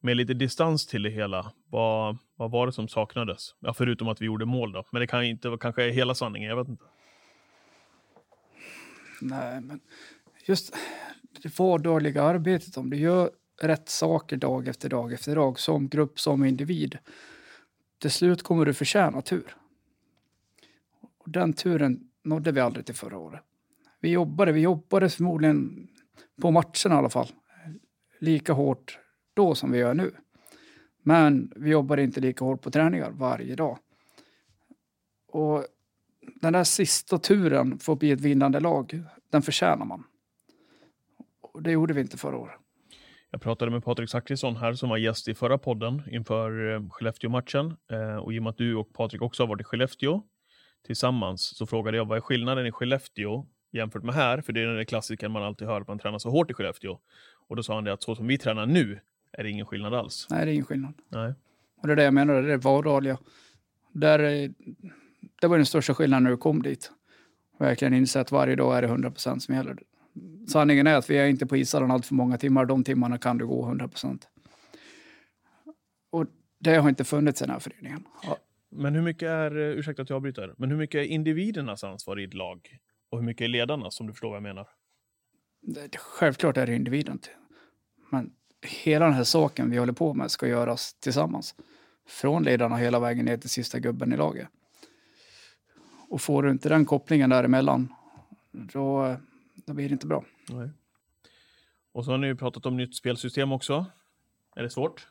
Med 0.00 0.16
lite 0.16 0.34
distans 0.34 0.86
till 0.86 1.02
det 1.02 1.10
hela, 1.10 1.52
vad, 1.70 2.18
vad 2.36 2.50
var 2.50 2.66
det 2.66 2.72
som 2.72 2.88
saknades? 2.88 3.54
Ja, 3.60 3.74
förutom 3.74 4.08
att 4.08 4.20
vi 4.20 4.26
gjorde 4.26 4.44
mål 4.44 4.72
då, 4.72 4.84
men 4.90 5.00
det 5.00 5.06
kan 5.06 5.24
inte 5.24 5.48
vara 5.48 5.58
kanske 5.58 5.84
är 5.84 5.90
hela 5.90 6.14
sanningen, 6.14 6.48
jag 6.48 6.56
vet 6.56 6.68
inte. 6.68 6.84
Nej, 9.20 9.60
men 9.60 9.80
just 10.46 10.76
det 11.42 11.58
vardagliga 11.58 12.22
arbetet, 12.22 12.76
om 12.76 12.90
du 12.90 12.96
gör 12.96 13.30
rätt 13.62 13.88
saker 13.88 14.36
dag 14.36 14.68
efter 14.68 14.88
dag 14.88 15.12
efter 15.12 15.34
dag, 15.34 15.58
som 15.58 15.88
grupp, 15.88 16.20
som 16.20 16.44
individ, 16.44 16.98
till 17.98 18.10
slut 18.10 18.42
kommer 18.42 18.64
du 18.64 18.74
förtjäna 18.74 19.22
tur. 19.22 19.56
Och 21.22 21.30
den 21.30 21.52
turen 21.52 22.00
nådde 22.24 22.52
vi 22.52 22.60
aldrig 22.60 22.86
till 22.86 22.94
förra 22.94 23.18
året. 23.18 23.40
Vi 24.00 24.10
jobbade, 24.10 24.52
vi 24.52 24.60
jobbade 24.60 25.08
förmodligen 25.08 25.88
på 26.40 26.50
matcherna 26.50 26.94
i 26.94 26.98
alla 26.98 27.10
fall, 27.10 27.28
lika 28.18 28.52
hårt 28.52 28.98
då 29.34 29.54
som 29.54 29.72
vi 29.72 29.78
gör 29.78 29.94
nu. 29.94 30.10
Men 31.02 31.52
vi 31.56 31.70
jobbade 31.70 32.02
inte 32.02 32.20
lika 32.20 32.44
hårt 32.44 32.62
på 32.62 32.70
träningar 32.70 33.10
varje 33.10 33.54
dag. 33.54 33.78
Och 35.28 35.66
den 36.40 36.52
där 36.52 36.64
sista 36.64 37.18
turen 37.18 37.78
för 37.78 37.92
att 37.92 37.98
bli 37.98 38.10
ett 38.10 38.20
vinnande 38.20 38.60
lag, 38.60 39.02
den 39.30 39.42
förtjänar 39.42 39.84
man. 39.84 40.04
Och 41.40 41.62
det 41.62 41.70
gjorde 41.70 41.94
vi 41.94 42.00
inte 42.00 42.16
förra 42.16 42.36
året. 42.36 42.54
Jag 43.30 43.40
pratade 43.40 43.70
med 43.70 43.84
Patrik 43.84 44.10
Zackrisson 44.10 44.56
här 44.56 44.74
som 44.74 44.88
var 44.88 44.96
gäst 44.96 45.28
i 45.28 45.34
förra 45.34 45.58
podden 45.58 46.02
inför 46.10 46.74
eh, 46.74 46.88
Skellefteå-matchen. 46.90 47.76
Eh, 47.92 48.16
och 48.16 48.32
i 48.32 48.38
och 48.38 48.42
med 48.42 48.50
att 48.50 48.56
du 48.56 48.74
och 48.74 48.92
Patrik 48.92 49.22
också 49.22 49.42
har 49.42 49.48
varit 49.48 49.60
i 49.60 49.64
Skellefteå 49.64 50.22
tillsammans 50.86 51.56
så 51.56 51.66
frågade 51.66 51.96
jag 51.96 52.04
vad 52.04 52.16
är 52.16 52.20
skillnaden 52.20 52.66
i 52.66 52.72
Skellefteå 52.72 53.46
jämfört 53.72 54.02
med 54.02 54.14
här? 54.14 54.40
För 54.40 54.52
det 54.52 54.60
är 54.60 54.66
den 54.66 54.76
där 54.76 54.84
klassikern 54.84 55.32
man 55.32 55.42
alltid 55.42 55.68
hör 55.68 55.80
att 55.80 55.88
man 55.88 55.98
tränar 55.98 56.18
så 56.18 56.30
hårt 56.30 56.50
i 56.50 56.54
Skellefteå. 56.54 56.98
Och 57.48 57.56
då 57.56 57.62
sa 57.62 57.74
han 57.74 57.84
det 57.84 57.92
att 57.92 58.02
så 58.02 58.14
som 58.14 58.26
vi 58.26 58.38
tränar 58.38 58.66
nu 58.66 59.00
är 59.32 59.42
det 59.42 59.50
ingen 59.50 59.66
skillnad 59.66 59.94
alls. 59.94 60.26
Nej, 60.30 60.44
det 60.44 60.50
är 60.50 60.52
ingen 60.52 60.66
skillnad. 60.66 60.94
Nej. 61.08 61.34
Och 61.76 61.86
det 61.86 61.92
är 61.92 61.96
det 61.96 62.04
jag 62.04 62.14
menar, 62.14 62.34
det 62.34 62.40
är 62.40 62.42
det 62.42 62.56
vardagliga. 62.56 63.18
Där, 63.92 64.18
eh, 64.18 64.50
det 65.40 65.46
var 65.46 65.56
den 65.56 65.66
största 65.66 65.94
skillnaden 65.94 66.24
när 66.24 66.30
du 66.30 66.36
kom 66.36 66.62
dit. 66.62 66.92
Verkligen 67.58 67.94
inse 67.94 68.20
att 68.20 68.32
varje 68.32 68.56
dag 68.56 68.76
är 68.76 68.82
det 68.82 68.88
100 68.88 69.10
procent 69.10 69.42
som 69.42 69.54
gäller. 69.54 69.78
Sanningen 70.48 70.86
är 70.86 70.94
att 70.94 71.10
vi 71.10 71.18
är 71.18 71.26
inte 71.26 71.46
på 71.46 71.56
ishallen 71.56 71.90
allt 71.90 72.06
för 72.06 72.14
många 72.14 72.38
timmar. 72.38 72.64
De 72.64 72.84
timmarna 72.84 73.18
kan 73.18 73.38
du 73.38 73.46
gå 73.46 73.66
100 73.66 73.88
procent. 73.88 74.28
Och 76.10 76.26
det 76.58 76.74
har 76.74 76.88
inte 76.88 77.04
funnits 77.04 77.42
i 77.42 77.44
den 77.44 77.52
här 77.52 77.60
föreningen. 77.60 78.04
Men 78.72 78.94
hur 78.94 79.02
mycket 79.02 79.28
är, 79.28 79.56
eh, 79.56 79.78
ursäkta 79.78 80.02
att 80.02 80.10
jag 80.10 80.16
avbryter, 80.16 80.54
men 80.58 80.70
hur 80.70 80.76
mycket 80.76 80.98
är 80.98 81.04
individernas 81.04 81.84
ansvar 81.84 82.20
i 82.20 82.24
ett 82.24 82.34
lag? 82.34 82.78
Och 83.10 83.18
hur 83.18 83.24
mycket 83.24 83.44
är 83.44 83.48
ledarnas, 83.48 84.00
om 84.00 84.06
du 84.06 84.12
förstår 84.12 84.28
vad 84.28 84.36
jag 84.36 84.42
menar? 84.42 84.68
det, 85.62 85.96
självklart 85.96 86.56
är 86.56 86.66
det 86.66 86.74
individen. 86.74 87.18
Men 88.10 88.32
hela 88.62 89.04
den 89.04 89.14
här 89.14 89.24
saken 89.24 89.70
vi 89.70 89.76
håller 89.76 89.92
på 89.92 90.14
med 90.14 90.30
ska 90.30 90.48
göras 90.48 90.94
tillsammans. 90.94 91.54
Från 92.06 92.42
ledarna 92.42 92.76
hela 92.76 93.00
vägen 93.00 93.24
ner 93.24 93.36
till 93.36 93.50
sista 93.50 93.78
gubben 93.78 94.12
i 94.12 94.16
laget. 94.16 94.48
Och 96.08 96.20
får 96.20 96.42
du 96.42 96.50
inte 96.50 96.68
den 96.68 96.84
kopplingen 96.84 97.30
däremellan, 97.30 97.94
då, 98.50 99.16
då 99.54 99.72
blir 99.72 99.88
det 99.88 99.92
inte 99.92 100.06
bra. 100.06 100.24
Nej. 100.48 100.70
Och 101.92 102.04
så 102.04 102.10
har 102.10 102.18
ni 102.18 102.26
ju 102.26 102.36
pratat 102.36 102.66
om 102.66 102.76
nytt 102.76 102.96
spelsystem 102.96 103.52
också. 103.52 103.86
Är 104.56 104.62
det 104.62 104.70
svårt? 104.70 105.06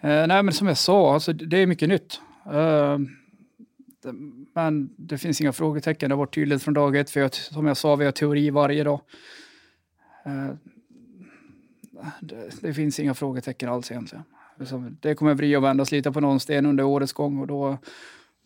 Eh, 0.00 0.26
nej, 0.26 0.42
men 0.42 0.52
som 0.52 0.66
jag 0.66 0.78
sa, 0.78 1.14
alltså, 1.14 1.32
det 1.32 1.58
är 1.58 1.66
mycket 1.66 1.88
nytt. 1.88 2.20
Ehm, 2.52 3.08
men 4.54 4.94
det 4.96 5.18
finns 5.18 5.40
inga 5.40 5.52
frågetecken. 5.52 6.08
Det 6.08 6.14
har 6.14 6.18
varit 6.18 6.34
tydligt 6.34 6.62
från 6.62 6.74
dag 6.74 6.96
ett. 6.96 7.10
För 7.10 7.20
jag, 7.20 7.34
som 7.34 7.66
jag 7.66 7.76
sa, 7.76 7.96
vi 7.96 8.04
har 8.04 8.12
teori 8.12 8.50
varje 8.50 8.84
dag. 8.84 9.00
Ehm, 10.24 10.58
det, 12.20 12.50
det, 12.60 12.74
finns 12.74 13.00
inga 13.00 13.14
frågetecken 13.14 13.68
alls 13.68 13.90
egentligen. 13.90 14.24
Liksom, 14.58 14.98
det 15.00 15.14
kommer 15.14 15.34
vrida 15.34 15.58
och 15.58 15.64
vändas 15.64 15.92
lite 15.92 16.12
på 16.12 16.20
någon 16.20 16.40
sten 16.40 16.66
under 16.66 16.84
årets 16.84 17.12
gång. 17.12 17.38
Och 17.38 17.46
då, 17.46 17.78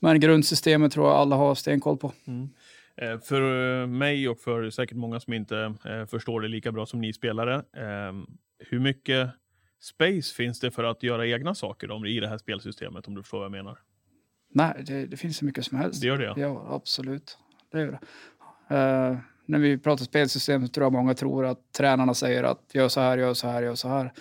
men 0.00 0.20
grundsystemet 0.20 0.92
tror 0.92 1.06
jag 1.06 1.16
alla 1.16 1.36
har 1.36 1.54
stenkoll 1.54 1.96
på. 1.96 2.12
Mm. 2.24 2.48
Eh, 2.96 3.20
för 3.20 3.80
eh, 3.82 3.86
mig 3.86 4.28
och 4.28 4.38
för 4.38 4.70
säkert 4.70 4.96
många 4.96 5.20
som 5.20 5.32
inte 5.32 5.74
eh, 5.84 6.06
förstår 6.06 6.40
det 6.40 6.48
lika 6.48 6.72
bra 6.72 6.86
som 6.86 7.00
ni 7.00 7.12
spelare. 7.12 7.62
Ehm, 7.76 8.26
hur 8.58 8.80
mycket 8.80 9.30
space 9.80 10.34
finns 10.34 10.60
det 10.60 10.70
för 10.70 10.84
att 10.84 11.02
göra 11.02 11.26
egna 11.26 11.54
saker 11.54 12.06
i 12.06 12.20
det 12.20 12.28
här 12.28 12.38
spelsystemet, 12.38 13.08
om 13.08 13.14
du 13.14 13.22
förstår 13.22 13.38
vad 13.38 13.44
jag 13.44 13.52
menar? 13.52 13.78
Nej, 14.52 14.82
det, 14.86 15.06
det 15.06 15.16
finns 15.16 15.36
så 15.36 15.44
mycket 15.44 15.64
som 15.64 15.78
helst. 15.78 16.00
Det 16.00 16.06
gör 16.06 16.18
det? 16.18 16.40
Ja, 16.40 16.66
absolut. 16.70 17.38
Det 17.72 17.80
gör 17.80 17.86
det. 17.86 18.00
Uh, 18.74 19.18
när 19.46 19.58
vi 19.58 19.78
pratar 19.78 20.04
spelsystem 20.04 20.66
så 20.66 20.72
tror 20.72 20.84
jag 20.84 20.92
många 20.92 21.14
tror 21.14 21.46
att 21.46 21.72
tränarna 21.72 22.14
säger 22.14 22.42
att 22.42 22.70
gör 22.72 22.88
så 22.88 23.00
här, 23.00 23.18
gör 23.18 23.34
så 23.34 23.48
här, 23.48 23.62
gör 23.62 23.74
så 23.74 23.88
här. 23.88 24.12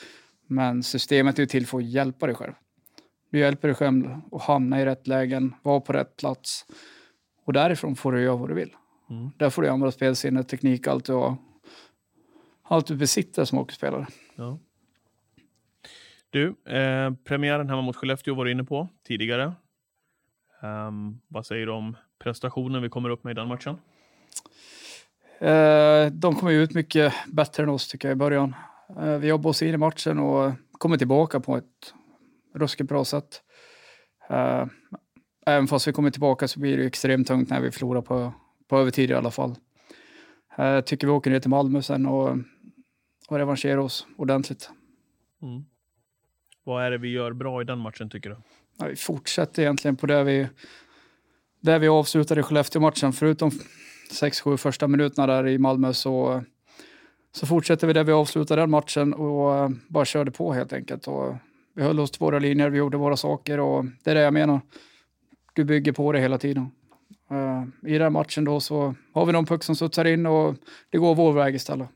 Men 0.47 0.83
systemet 0.83 1.39
är 1.39 1.45
till 1.45 1.67
för 1.67 1.77
att 1.77 1.83
hjälpa 1.83 2.25
dig 2.25 2.35
själv. 2.35 2.53
Du 3.31 3.39
hjälper 3.39 3.67
dig 3.67 3.75
själv 3.75 4.05
att 4.31 4.41
hamna 4.41 4.81
i 4.81 4.85
rätt 4.85 5.07
lägen, 5.07 5.55
vara 5.63 5.79
på 5.79 5.93
rätt 5.93 6.17
plats. 6.17 6.65
Och 7.45 7.53
därifrån 7.53 7.95
får 7.95 8.11
du 8.11 8.21
göra 8.21 8.35
vad 8.35 8.49
du 8.49 8.55
vill. 8.55 8.75
Mm. 9.09 9.29
Där 9.37 9.49
får 9.49 9.61
du 9.61 9.67
använda 9.67 9.91
spelsinne, 9.91 10.43
teknik, 10.43 10.87
allt 10.87 11.05
du 11.05 11.13
har. 11.13 11.35
Allt 12.63 12.87
du 12.87 12.95
besitter 12.95 13.45
som 13.45 13.57
hockeyspelare. 13.57 14.07
Ja. 14.35 14.59
Du, 16.29 16.47
eh, 16.65 17.13
premiären 17.23 17.69
hemma 17.69 17.81
mot 17.81 17.95
Skellefteå 17.95 18.35
var 18.35 18.45
du 18.45 18.51
inne 18.51 18.63
på 18.63 18.87
tidigare. 19.07 19.53
Um, 20.61 21.21
vad 21.27 21.45
säger 21.45 21.65
du 21.65 21.71
om 21.71 21.97
prestationen 22.19 22.81
vi 22.81 22.89
kommer 22.89 23.09
upp 23.09 23.23
med 23.23 23.31
i 23.31 23.33
den 23.33 23.47
matchen? 23.47 23.77
Eh, 25.39 26.11
de 26.11 26.35
kom 26.35 26.49
ut 26.49 26.73
mycket 26.73 27.13
bättre 27.27 27.63
än 27.63 27.69
oss 27.69 27.87
tycker 27.87 28.07
jag 28.07 28.15
i 28.15 28.19
början. 28.19 28.55
Eh, 28.99 29.17
vi 29.17 29.27
jobbade 29.27 29.49
oss 29.49 29.61
in 29.61 29.73
i 29.73 29.77
matchen 29.77 30.19
och 30.19 30.51
kommer 30.71 30.97
tillbaka 30.97 31.39
på 31.39 31.57
ett 31.57 31.93
ruskigt 32.53 32.89
bra 32.89 33.05
sätt. 33.05 33.41
Eh, 34.29 34.65
även 35.45 35.67
fast 35.67 35.87
vi 35.87 35.93
kommer 35.93 36.11
tillbaka 36.11 36.47
så 36.47 36.59
blir 36.59 36.77
det 36.77 36.85
extremt 36.85 37.27
tungt 37.27 37.49
när 37.49 37.61
vi 37.61 37.71
förlorar 37.71 38.01
på, 38.01 38.33
på 38.67 38.77
övertid 38.77 39.11
i 39.11 39.13
alla 39.13 39.31
fall. 39.31 39.55
Jag 40.55 40.85
tycker 40.85 41.07
vi 41.07 41.13
åker 41.13 41.31
ner 41.31 41.39
till 41.39 41.49
Malmö 41.49 41.81
sen 41.81 42.05
och, 42.05 42.37
och 43.29 43.37
revanscherar 43.37 43.77
oss 43.77 44.07
ordentligt. 44.17 44.69
Mm. 45.41 45.65
Vad 46.63 46.83
är 46.83 46.91
det 46.91 46.97
vi 46.97 47.09
gör 47.09 47.33
bra 47.33 47.61
i 47.61 47.65
den 47.65 47.79
matchen 47.79 48.09
tycker 48.09 48.29
du? 48.29 48.35
Ja, 48.79 48.85
vi 48.87 48.95
fortsätter 48.95 49.61
egentligen 49.61 49.95
på 49.95 50.07
det 50.07 50.23
vi, 50.23 50.47
där 51.61 51.79
vi 51.79 51.87
avslutade 51.87 52.43
Skellefteå-matchen. 52.43 53.13
Förutom 53.13 53.49
6-7 54.11 54.57
första 54.57 54.87
minuterna 54.87 55.27
där 55.27 55.47
i 55.47 55.57
Malmö 55.57 55.93
så, 55.93 56.43
så 57.31 57.47
fortsätter 57.47 57.87
vi 57.87 57.93
där 57.93 58.03
vi 58.03 58.11
avslutade 58.11 58.61
den 58.61 58.69
matchen 58.69 59.13
och 59.13 59.55
eh, 59.55 59.69
bara 59.87 60.05
körde 60.05 60.31
på 60.31 60.53
helt 60.53 60.73
enkelt. 60.73 61.07
Och 61.07 61.35
vi 61.75 61.83
höll 61.83 61.99
oss 61.99 62.11
till 62.11 62.19
våra 62.19 62.39
linjer, 62.39 62.69
vi 62.69 62.77
gjorde 62.77 62.97
våra 62.97 63.17
saker 63.17 63.59
och 63.59 63.85
det 64.03 64.11
är 64.11 64.15
det 64.15 64.21
jag 64.21 64.33
menar. 64.33 64.61
Du 65.53 65.63
bygger 65.63 65.91
på 65.91 66.11
det 66.11 66.19
hela 66.19 66.37
tiden. 66.37 66.71
Uh, 67.31 67.91
I 67.91 67.97
den 67.97 68.13
matchen 68.13 68.45
då 68.45 68.59
så 68.59 68.95
har 69.13 69.25
vi 69.25 69.31
någon 69.31 69.45
puck 69.45 69.63
som 69.63 69.75
studsar 69.75 70.05
in 70.05 70.25
och 70.25 70.55
det 70.89 70.97
går 70.97 71.15
vår 71.15 71.33
väg 71.33 71.55
istället. 71.55 71.89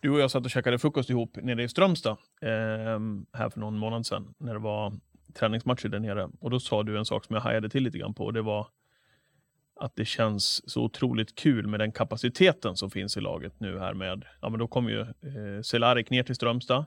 Du 0.00 0.10
och 0.10 0.20
jag 0.20 0.30
satt 0.30 0.44
och 0.44 0.50
käkade 0.50 0.78
frukost 0.78 1.10
ihop 1.10 1.36
nere 1.42 1.62
i 1.62 1.68
Strömstad 1.68 2.16
eh, 2.42 2.48
här 3.32 3.50
för 3.50 3.60
någon 3.60 3.78
månad 3.78 4.06
sedan 4.06 4.34
när 4.38 4.52
det 4.52 4.58
var 4.58 4.92
träningsmatcher 5.34 5.88
där 5.88 6.00
nere. 6.00 6.28
Och 6.40 6.50
då 6.50 6.60
sa 6.60 6.82
du 6.82 6.98
en 6.98 7.04
sak 7.04 7.24
som 7.24 7.34
jag 7.34 7.42
hajade 7.42 7.68
till 7.68 7.82
lite 7.82 7.98
grann 7.98 8.14
på 8.14 8.24
och 8.24 8.32
det 8.32 8.42
var 8.42 8.66
att 9.76 9.96
det 9.96 10.04
känns 10.04 10.70
så 10.70 10.82
otroligt 10.82 11.34
kul 11.34 11.66
med 11.66 11.80
den 11.80 11.92
kapaciteten 11.92 12.76
som 12.76 12.90
finns 12.90 13.16
i 13.16 13.20
laget 13.20 13.60
nu 13.60 13.78
här 13.78 13.94
med, 13.94 14.24
ja 14.40 14.48
men 14.48 14.58
då 14.58 14.68
kommer 14.68 14.90
ju 14.90 15.00
eh, 15.00 15.62
Cehlárik 15.62 16.10
ner 16.10 16.22
till 16.22 16.34
Strömstad. 16.34 16.84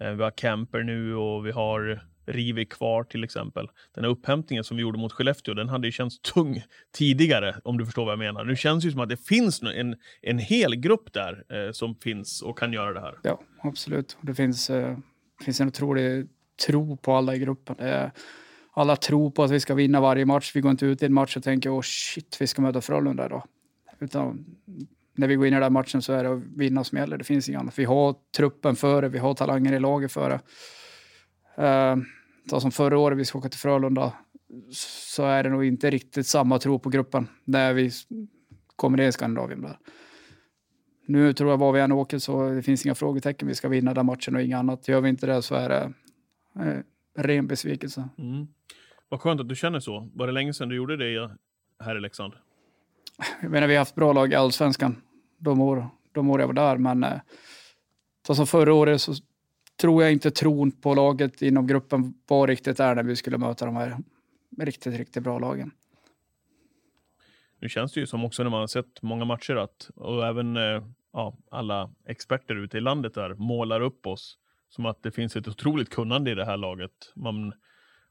Eh, 0.00 0.10
vi 0.10 0.22
har 0.22 0.30
Camper 0.30 0.82
nu 0.82 1.14
och 1.14 1.46
vi 1.46 1.50
har 1.50 2.00
Rivik 2.26 2.72
kvar 2.72 3.04
till 3.04 3.24
exempel. 3.24 3.68
Den 3.94 4.04
här 4.04 4.10
upphämtningen 4.10 4.64
som 4.64 4.76
vi 4.76 4.82
gjorde 4.82 4.98
mot 4.98 5.12
Skellefteå, 5.12 5.54
den 5.54 5.68
hade 5.68 5.88
ju 5.88 5.92
känts 5.92 6.20
tung 6.20 6.62
tidigare, 6.92 7.56
om 7.64 7.78
du 7.78 7.84
förstår 7.84 8.04
vad 8.04 8.12
jag 8.12 8.18
menar. 8.18 8.44
Nu 8.44 8.56
känns 8.56 8.82
det 8.84 8.86
ju 8.86 8.92
som 8.92 9.00
att 9.00 9.08
det 9.08 9.26
finns 9.26 9.62
en, 9.62 9.96
en 10.22 10.38
hel 10.38 10.76
grupp 10.76 11.12
där 11.12 11.44
eh, 11.48 11.72
som 11.72 11.94
finns 11.94 12.42
och 12.42 12.58
kan 12.58 12.72
göra 12.72 12.92
det 12.92 13.00
här. 13.00 13.14
Ja, 13.22 13.40
absolut. 13.62 14.16
Det 14.20 14.34
finns, 14.34 14.70
eh, 14.70 14.98
finns 15.44 15.60
en 15.60 15.68
otrolig 15.68 16.28
tro 16.66 16.96
på 16.96 17.14
alla 17.14 17.34
i 17.34 17.38
gruppen. 17.38 17.76
Det 17.78 18.10
alla 18.72 18.96
tror 18.96 19.30
på 19.30 19.44
att 19.44 19.50
vi 19.50 19.60
ska 19.60 19.74
vinna 19.74 20.00
varje 20.00 20.24
match. 20.24 20.52
Vi 20.54 20.60
går 20.60 20.70
inte 20.70 20.86
ut 20.86 21.02
i 21.02 21.06
en 21.06 21.14
match 21.14 21.36
och 21.36 21.42
tänker 21.42 21.70
åh 21.70 21.78
oh 21.78 21.82
shit, 21.82 22.36
vi 22.40 22.46
ska 22.46 22.62
möta 22.62 22.80
Frölunda 22.80 23.26
idag. 23.26 23.42
Utan 23.98 24.44
när 25.14 25.28
vi 25.28 25.34
går 25.34 25.46
in 25.46 25.54
i 25.54 25.60
den 25.60 25.72
matchen 25.72 26.02
så 26.02 26.12
är 26.12 26.24
det 26.24 26.32
att 26.32 26.42
vinna 26.56 26.84
som 26.84 26.98
gäller. 26.98 27.18
Det 27.18 27.24
finns 27.24 27.48
inget 27.48 27.60
annat. 27.60 27.78
Vi 27.78 27.84
har 27.84 28.14
truppen 28.36 28.76
före, 28.76 29.08
vi 29.08 29.18
har 29.18 29.34
talanger 29.34 29.72
i 29.72 29.80
laget 29.80 30.12
före. 30.12 30.40
Uh, 31.58 32.58
som 32.58 32.70
förra 32.70 32.98
året 32.98 33.18
vi 33.18 33.24
ska 33.24 33.38
åka 33.38 33.48
till 33.48 33.60
Frölunda 33.60 34.12
så 34.70 35.24
är 35.24 35.42
det 35.42 35.50
nog 35.50 35.64
inte 35.64 35.90
riktigt 35.90 36.26
samma 36.26 36.58
tro 36.58 36.78
på 36.78 36.88
gruppen 36.88 37.28
när 37.44 37.72
vi 37.72 37.90
kommer 38.76 38.98
ner 38.98 39.08
i 39.08 39.12
Skandinavien. 39.12 39.62
Där. 39.62 39.78
Nu 41.06 41.32
tror 41.32 41.50
jag 41.50 41.58
var 41.58 41.72
vi 41.72 41.80
än 41.80 41.92
åker 41.92 42.18
så 42.18 42.50
det 42.50 42.62
finns 42.62 42.86
inga 42.86 42.94
frågetecken. 42.94 43.48
Vi 43.48 43.54
ska 43.54 43.68
vinna 43.68 43.94
den 43.94 44.06
matchen 44.06 44.36
och 44.36 44.42
inget 44.42 44.58
annat. 44.58 44.88
Gör 44.88 45.00
vi 45.00 45.08
inte 45.08 45.26
det 45.26 45.42
så 45.42 45.54
är 45.54 45.68
det 45.68 45.92
eh, 46.60 46.78
ren 47.22 47.46
besvikelse. 47.46 48.08
Mm. 48.18 48.46
Vad 49.08 49.20
skönt 49.20 49.40
att 49.40 49.48
du 49.48 49.54
känner 49.54 49.80
så. 49.80 50.08
Var 50.14 50.26
det 50.26 50.32
länge 50.32 50.52
sedan 50.52 50.68
du 50.68 50.76
gjorde 50.76 50.96
det 50.96 51.30
här 51.84 51.96
i 51.96 52.00
Leksand? 52.00 52.32
Jag 53.42 53.50
menar, 53.50 53.66
vi 53.66 53.74
har 53.74 53.78
haft 53.78 53.94
bra 53.94 54.12
lag 54.12 54.32
i 54.32 54.34
allsvenskan 54.34 55.02
de 55.38 55.60
år, 55.60 55.88
de 56.12 56.30
år 56.30 56.40
jag 56.40 56.46
var 56.46 56.54
där, 56.54 56.76
men 56.76 57.04
eh, 57.04 57.20
som 58.34 58.46
förra 58.46 58.74
året 58.74 59.00
så 59.00 59.12
tror 59.80 60.02
jag 60.02 60.12
inte 60.12 60.30
tron 60.30 60.70
på 60.70 60.94
laget 60.94 61.42
inom 61.42 61.66
gruppen 61.66 62.14
var 62.26 62.46
riktigt 62.46 62.76
där 62.76 62.94
när 62.94 63.02
vi 63.02 63.16
skulle 63.16 63.38
möta 63.38 63.66
de 63.66 63.76
här 63.76 63.96
riktigt, 64.58 64.94
riktigt 64.94 65.22
bra 65.22 65.38
lagen. 65.38 65.70
Nu 67.60 67.68
känns 67.68 67.92
det 67.92 68.00
ju 68.00 68.06
som 68.06 68.24
också 68.24 68.42
när 68.42 68.50
man 68.50 68.60
har 68.60 68.66
sett 68.66 69.02
många 69.02 69.24
matcher 69.24 69.56
att, 69.56 69.90
och 69.94 70.26
även 70.26 70.56
eh, 70.56 70.84
ja, 71.12 71.36
alla 71.50 71.90
experter 72.06 72.54
ute 72.54 72.78
i 72.78 72.80
landet 72.80 73.14
där 73.14 73.34
målar 73.34 73.80
upp 73.80 74.06
oss 74.06 74.38
som 74.68 74.86
att 74.86 75.02
det 75.02 75.10
finns 75.10 75.36
ett 75.36 75.48
otroligt 75.48 75.90
kunnande 75.90 76.30
i 76.30 76.34
det 76.34 76.44
här 76.44 76.56
laget. 76.56 77.12
Man, 77.14 77.52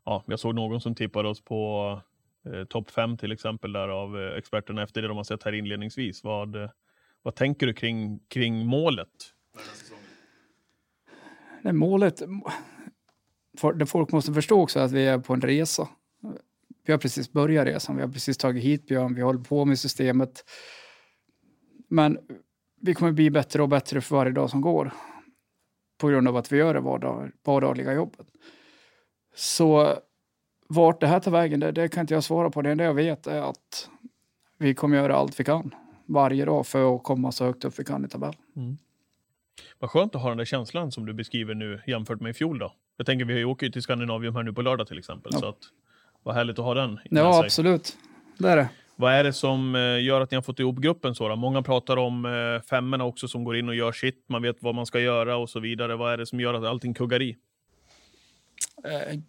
ja, 0.05 0.23
jag 0.27 0.39
såg 0.39 0.55
någon 0.55 0.81
som 0.81 0.95
tippade 0.95 1.29
oss 1.29 1.41
på 1.41 2.01
eh, 2.45 2.63
topp 2.63 2.91
fem 2.91 3.17
till 3.17 3.31
exempel 3.31 3.73
där 3.73 3.87
av 3.87 4.19
eh, 4.19 4.37
experterna 4.37 4.83
efter 4.83 5.01
det 5.01 5.07
de 5.07 5.17
har 5.17 5.23
sett 5.23 5.43
här 5.43 5.53
inledningsvis. 5.53 6.23
Vad, 6.23 6.55
eh, 6.55 6.69
vad 7.21 7.35
tänker 7.35 7.67
du 7.67 7.73
kring, 7.73 8.19
kring 8.19 8.65
målet? 8.65 9.09
Det 11.63 11.73
målet, 11.73 12.21
det 13.75 13.85
folk 13.85 14.11
måste 14.11 14.33
förstå 14.33 14.61
också 14.61 14.79
att 14.79 14.91
vi 14.91 15.07
är 15.07 15.19
på 15.19 15.33
en 15.33 15.41
resa. 15.41 15.87
Vi 16.85 16.93
har 16.93 16.99
precis 16.99 17.31
börjat 17.31 17.67
resan, 17.67 17.95
vi 17.95 18.01
har 18.01 18.09
precis 18.09 18.37
tagit 18.37 18.63
hit 18.63 18.87
Björn, 18.87 19.15
vi 19.15 19.21
håller 19.21 19.39
på 19.39 19.65
med 19.65 19.79
systemet. 19.79 20.43
Men 21.89 22.17
vi 22.81 22.93
kommer 22.93 23.11
bli 23.11 23.29
bättre 23.29 23.61
och 23.61 23.69
bättre 23.69 24.01
för 24.01 24.15
varje 24.15 24.31
dag 24.31 24.49
som 24.49 24.61
går 24.61 24.91
på 25.97 26.07
grund 26.07 26.27
av 26.27 26.37
att 26.37 26.51
vi 26.51 26.57
gör 26.57 26.73
det 26.73 26.79
vardag, 26.79 27.31
vardagliga 27.43 27.93
jobbet. 27.93 28.27
Så 29.35 29.97
vart 30.67 31.01
det 31.01 31.07
här 31.07 31.19
tar 31.19 31.31
vägen, 31.31 31.59
det, 31.59 31.71
det 31.71 31.87
kan 31.87 32.01
inte 32.01 32.13
jag 32.13 32.23
svara 32.23 32.49
på. 32.49 32.61
Det 32.61 32.71
enda 32.71 32.83
jag 32.83 32.93
vet 32.93 33.27
är 33.27 33.41
att 33.41 33.89
vi 34.57 34.73
kommer 34.73 34.97
göra 34.97 35.15
allt 35.15 35.39
vi 35.39 35.43
kan 35.43 35.75
varje 36.05 36.45
dag 36.45 36.67
för 36.67 36.95
att 36.95 37.03
komma 37.03 37.31
så 37.31 37.45
högt 37.45 37.65
upp 37.65 37.79
vi 37.79 37.83
kan 37.83 38.05
i 38.05 38.07
tabellen. 38.07 38.41
Mm. 38.55 38.77
Vad 39.79 39.89
skönt 39.89 40.15
att 40.15 40.21
ha 40.21 40.29
den 40.29 40.37
där 40.37 40.45
känslan 40.45 40.91
som 40.91 41.05
du 41.05 41.13
beskriver 41.13 41.53
nu 41.53 41.81
jämfört 41.87 42.21
med 42.21 42.29
i 42.29 42.33
fjol 42.33 42.59
då. 42.59 42.73
Jag 42.97 43.05
tänker 43.05 43.25
vi 43.25 43.45
åker 43.45 43.65
ju 43.65 43.71
till 43.71 43.81
Skandinavium 43.81 44.35
här 44.35 44.43
nu 44.43 44.53
på 44.53 44.61
lördag 44.61 44.87
till 44.87 44.97
exempel. 44.97 45.31
Ja. 45.35 45.39
Så 45.39 45.45
att, 45.45 45.57
vad 46.23 46.35
härligt 46.35 46.59
att 46.59 46.65
ha 46.65 46.73
den. 46.73 46.99
Ja, 47.03 47.33
sig. 47.33 47.45
absolut. 47.45 47.97
Det 48.37 48.49
är 48.49 48.57
det. 48.57 48.69
Vad 48.95 49.13
är 49.13 49.23
det 49.23 49.33
som 49.33 49.75
eh, 49.75 50.03
gör 50.03 50.21
att 50.21 50.31
ni 50.31 50.35
har 50.35 50.41
fått 50.41 50.59
ihop 50.59 50.79
gruppen 50.79 51.15
så? 51.15 51.29
Då? 51.29 51.35
Många 51.35 51.61
pratar 51.61 51.97
om 51.97 52.25
eh, 52.25 52.67
femmorna 52.69 53.03
också 53.03 53.27
som 53.27 53.43
går 53.43 53.57
in 53.57 53.69
och 53.69 53.75
gör 53.75 53.91
sitt. 53.91 54.29
Man 54.29 54.41
vet 54.41 54.55
vad 54.59 54.75
man 54.75 54.85
ska 54.85 54.99
göra 54.99 55.37
och 55.37 55.49
så 55.49 55.59
vidare. 55.59 55.95
Vad 55.95 56.13
är 56.13 56.17
det 56.17 56.25
som 56.25 56.39
gör 56.39 56.53
att 56.53 56.63
allting 56.63 56.93
kuggar 56.93 57.21
i? 57.21 57.37
Eh, 58.83 59.19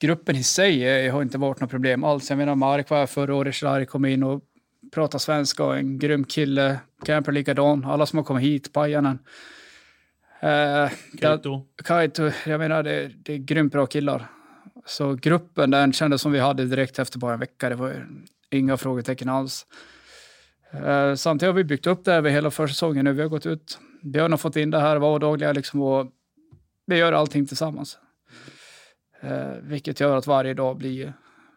gruppen 0.00 0.36
i 0.36 0.42
sig 0.42 1.08
har 1.08 1.22
inte 1.22 1.38
varit 1.38 1.60
något 1.60 1.70
problem 1.70 2.04
alls. 2.04 2.30
Jag 2.30 2.36
menar, 2.36 2.54
Mark 2.54 2.90
var 2.90 2.98
här 2.98 3.06
förra 3.06 3.34
året, 3.34 3.54
Shlari 3.54 3.86
kom 3.86 4.04
in 4.04 4.22
och 4.22 4.42
pratade 4.94 5.20
svenska 5.20 5.64
och 5.64 5.76
en 5.76 5.98
grym 5.98 6.24
kille. 6.24 6.78
Camper 7.04 7.32
likadan. 7.32 7.84
Alla 7.84 8.06
som 8.06 8.16
har 8.16 8.24
kommit 8.24 8.44
hit, 8.44 8.72
Pajanen. 8.72 9.18
Eh, 10.40 10.90
Kaito. 11.20 11.66
Kaito, 11.84 12.30
jag 12.46 12.58
menar 12.58 12.82
det, 12.82 13.10
det 13.16 13.32
är 13.32 13.38
grymt 13.38 13.72
bra 13.72 13.86
killar. 13.86 14.26
Så 14.86 15.14
gruppen 15.14 15.70
den 15.70 15.92
kändes 15.92 16.22
som 16.22 16.32
vi 16.32 16.38
hade 16.38 16.64
direkt 16.64 16.98
efter 16.98 17.18
bara 17.18 17.34
en 17.34 17.40
vecka. 17.40 17.68
Det 17.68 17.74
var 17.74 18.06
Inga 18.50 18.76
frågetecken 18.76 19.28
alls. 19.28 19.66
Eh, 20.70 21.14
samtidigt 21.14 21.48
har 21.48 21.56
vi 21.56 21.64
byggt 21.64 21.86
upp 21.86 22.04
det 22.04 22.14
över 22.14 22.30
hela 22.30 22.50
försäsongen 22.50 23.04
nu. 23.04 23.12
Vi 23.12 23.22
har 23.22 23.28
gått 23.28 23.46
ut, 23.46 23.78
Björn 24.02 24.30
har 24.32 24.38
fått 24.38 24.56
in 24.56 24.70
det 24.70 24.80
här 24.80 24.96
vardagliga 24.96 25.52
liksom 25.52 25.82
och 25.82 26.06
vi 26.86 26.96
gör 26.96 27.12
allting 27.12 27.46
tillsammans. 27.46 27.98
Eh, 29.20 29.52
vilket 29.62 30.00
gör 30.00 30.16
att 30.16 30.26
varje 30.26 30.54
dag 30.54 30.76
blir, 30.76 31.12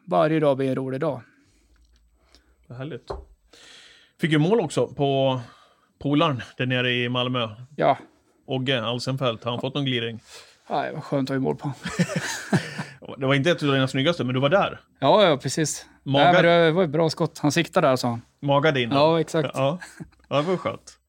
varje 0.08 0.40
dag 0.40 0.58
blir 0.58 0.70
en 0.70 0.76
rolig 0.76 1.00
dag. 1.00 1.22
Vad 2.68 2.78
härligt. 2.78 3.12
Fick 4.22 4.32
ju 4.32 4.38
mål 4.38 4.60
också 4.60 4.88
på 4.88 5.42
polaren 6.00 6.42
där 6.58 6.66
nere 6.66 6.92
i 6.92 7.10
Malmö. 7.10 7.50
Ja, 7.76 7.98
Ogge 8.46 8.82
Alsenfelt, 8.82 9.44
har 9.44 9.52
han 9.52 9.62
fått 9.62 9.76
någon 9.76 9.86
gliring? 9.86 10.20
Nej, 10.70 10.94
vad 10.94 11.04
skönt 11.04 11.30
att 11.30 11.34
ha 11.34 11.38
i 11.38 11.40
mål 11.40 11.56
på. 11.56 11.72
Det 13.18 13.26
var 13.26 13.34
inte 13.34 13.52
ett 13.52 13.64
av 13.64 13.72
dina 13.72 13.88
snyggaste, 13.88 14.24
men 14.24 14.34
du 14.34 14.40
var 14.42 14.50
där. 14.50 14.80
Ja, 15.00 15.26
ja 15.26 15.38
precis. 15.38 15.86
Magar- 16.10 16.44
Nej, 16.44 16.66
det 16.66 16.72
var 16.72 16.84
ett 16.84 16.90
bra 16.90 17.10
skott. 17.10 17.40
Han 17.40 17.52
siktade 17.52 17.88
där, 17.88 17.96
sa 17.96 18.08
han. 18.08 18.22
Magade 18.40 18.82
in. 18.82 18.90
Ja, 18.92 19.20
exakt. 19.20 19.50
Ja, 19.54 19.80
ja 20.30 20.42
det 20.42 20.48
var 20.48 20.58
skönt. 20.58 21.00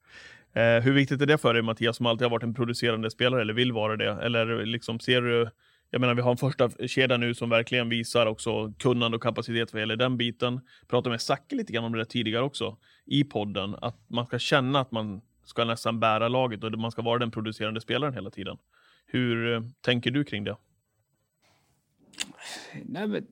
Eh, 0.52 0.62
hur 0.85 0.92
viktigt 0.92 1.23
är 1.23 1.26
det 1.26 1.38
för 1.38 1.54
dig, 1.54 1.62
Mattias, 1.62 1.97
som 1.97 2.07
alltid 2.07 2.25
har 2.25 2.30
varit 2.30 2.42
en 2.42 2.54
producerande 2.54 3.11
spelare, 3.11 3.40
eller 3.40 3.54
vill 3.54 3.73
vara 3.73 3.97
det? 3.97 4.11
Eller 4.25 4.64
liksom 4.64 5.00
ser 5.00 5.21
du, 5.23 5.50
jag 5.90 6.00
menar, 6.00 6.14
vi 6.14 6.23
har 6.23 6.30
en 6.30 6.37
första 6.37 6.71
kedja 6.87 7.16
nu 7.16 7.35
som 7.35 7.50
verkligen 7.50 7.88
visar 7.88 8.26
också 8.26 8.73
kunnande 8.78 9.16
och 9.16 9.23
kapacitet 9.23 9.73
vad 9.73 9.80
gäller 9.83 9.97
den 9.97 10.16
biten. 10.16 10.61
Pratade 10.88 11.11
med 11.11 11.21
Zacke 11.21 11.54
lite 11.54 11.73
grann 11.73 11.85
om 11.85 11.92
det 11.92 12.04
tidigare 12.04 12.42
också, 12.42 12.76
i 13.07 13.25
podden, 13.25 13.76
att 13.83 13.97
man 14.09 14.26
ska 14.26 14.38
känna 14.38 14.80
att 14.80 14.90
man 14.92 15.21
ska 15.45 15.64
nästan 15.64 16.00
bära 16.00 16.28
laget 16.28 16.64
och 16.64 16.73
man 16.78 16.90
ska 16.90 17.02
vara 17.02 17.19
den 17.19 17.30
producerande 17.30 17.80
spelaren 17.80 18.14
hela 18.14 18.30
tiden. 18.30 18.57
Hur 19.07 19.52
eh, 19.54 19.61
tänker 19.80 20.11
du 20.11 20.25
kring 20.25 20.45
det? 20.45 20.57
Nej, 22.85 23.07
men 23.07 23.26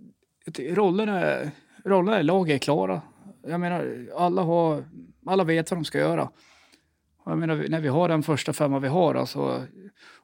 rollerna, 0.50 1.36
rollerna 1.84 2.20
i 2.20 2.22
laget 2.22 2.54
är 2.54 2.58
klara. 2.58 3.02
Jag 3.46 3.60
menar, 3.60 4.06
alla, 4.16 4.42
har, 4.42 4.84
alla 5.26 5.44
vet 5.44 5.70
vad 5.70 5.78
de 5.78 5.84
ska 5.84 5.98
göra. 5.98 6.30
Och 7.24 7.32
Jag 7.32 7.38
menar, 7.38 7.66
när 7.68 7.80
vi 7.80 7.88
har 7.88 8.08
den 8.08 8.22
första 8.22 8.52
femma 8.52 8.78
vi 8.78 8.88
har, 8.88 9.14
alltså, 9.14 9.66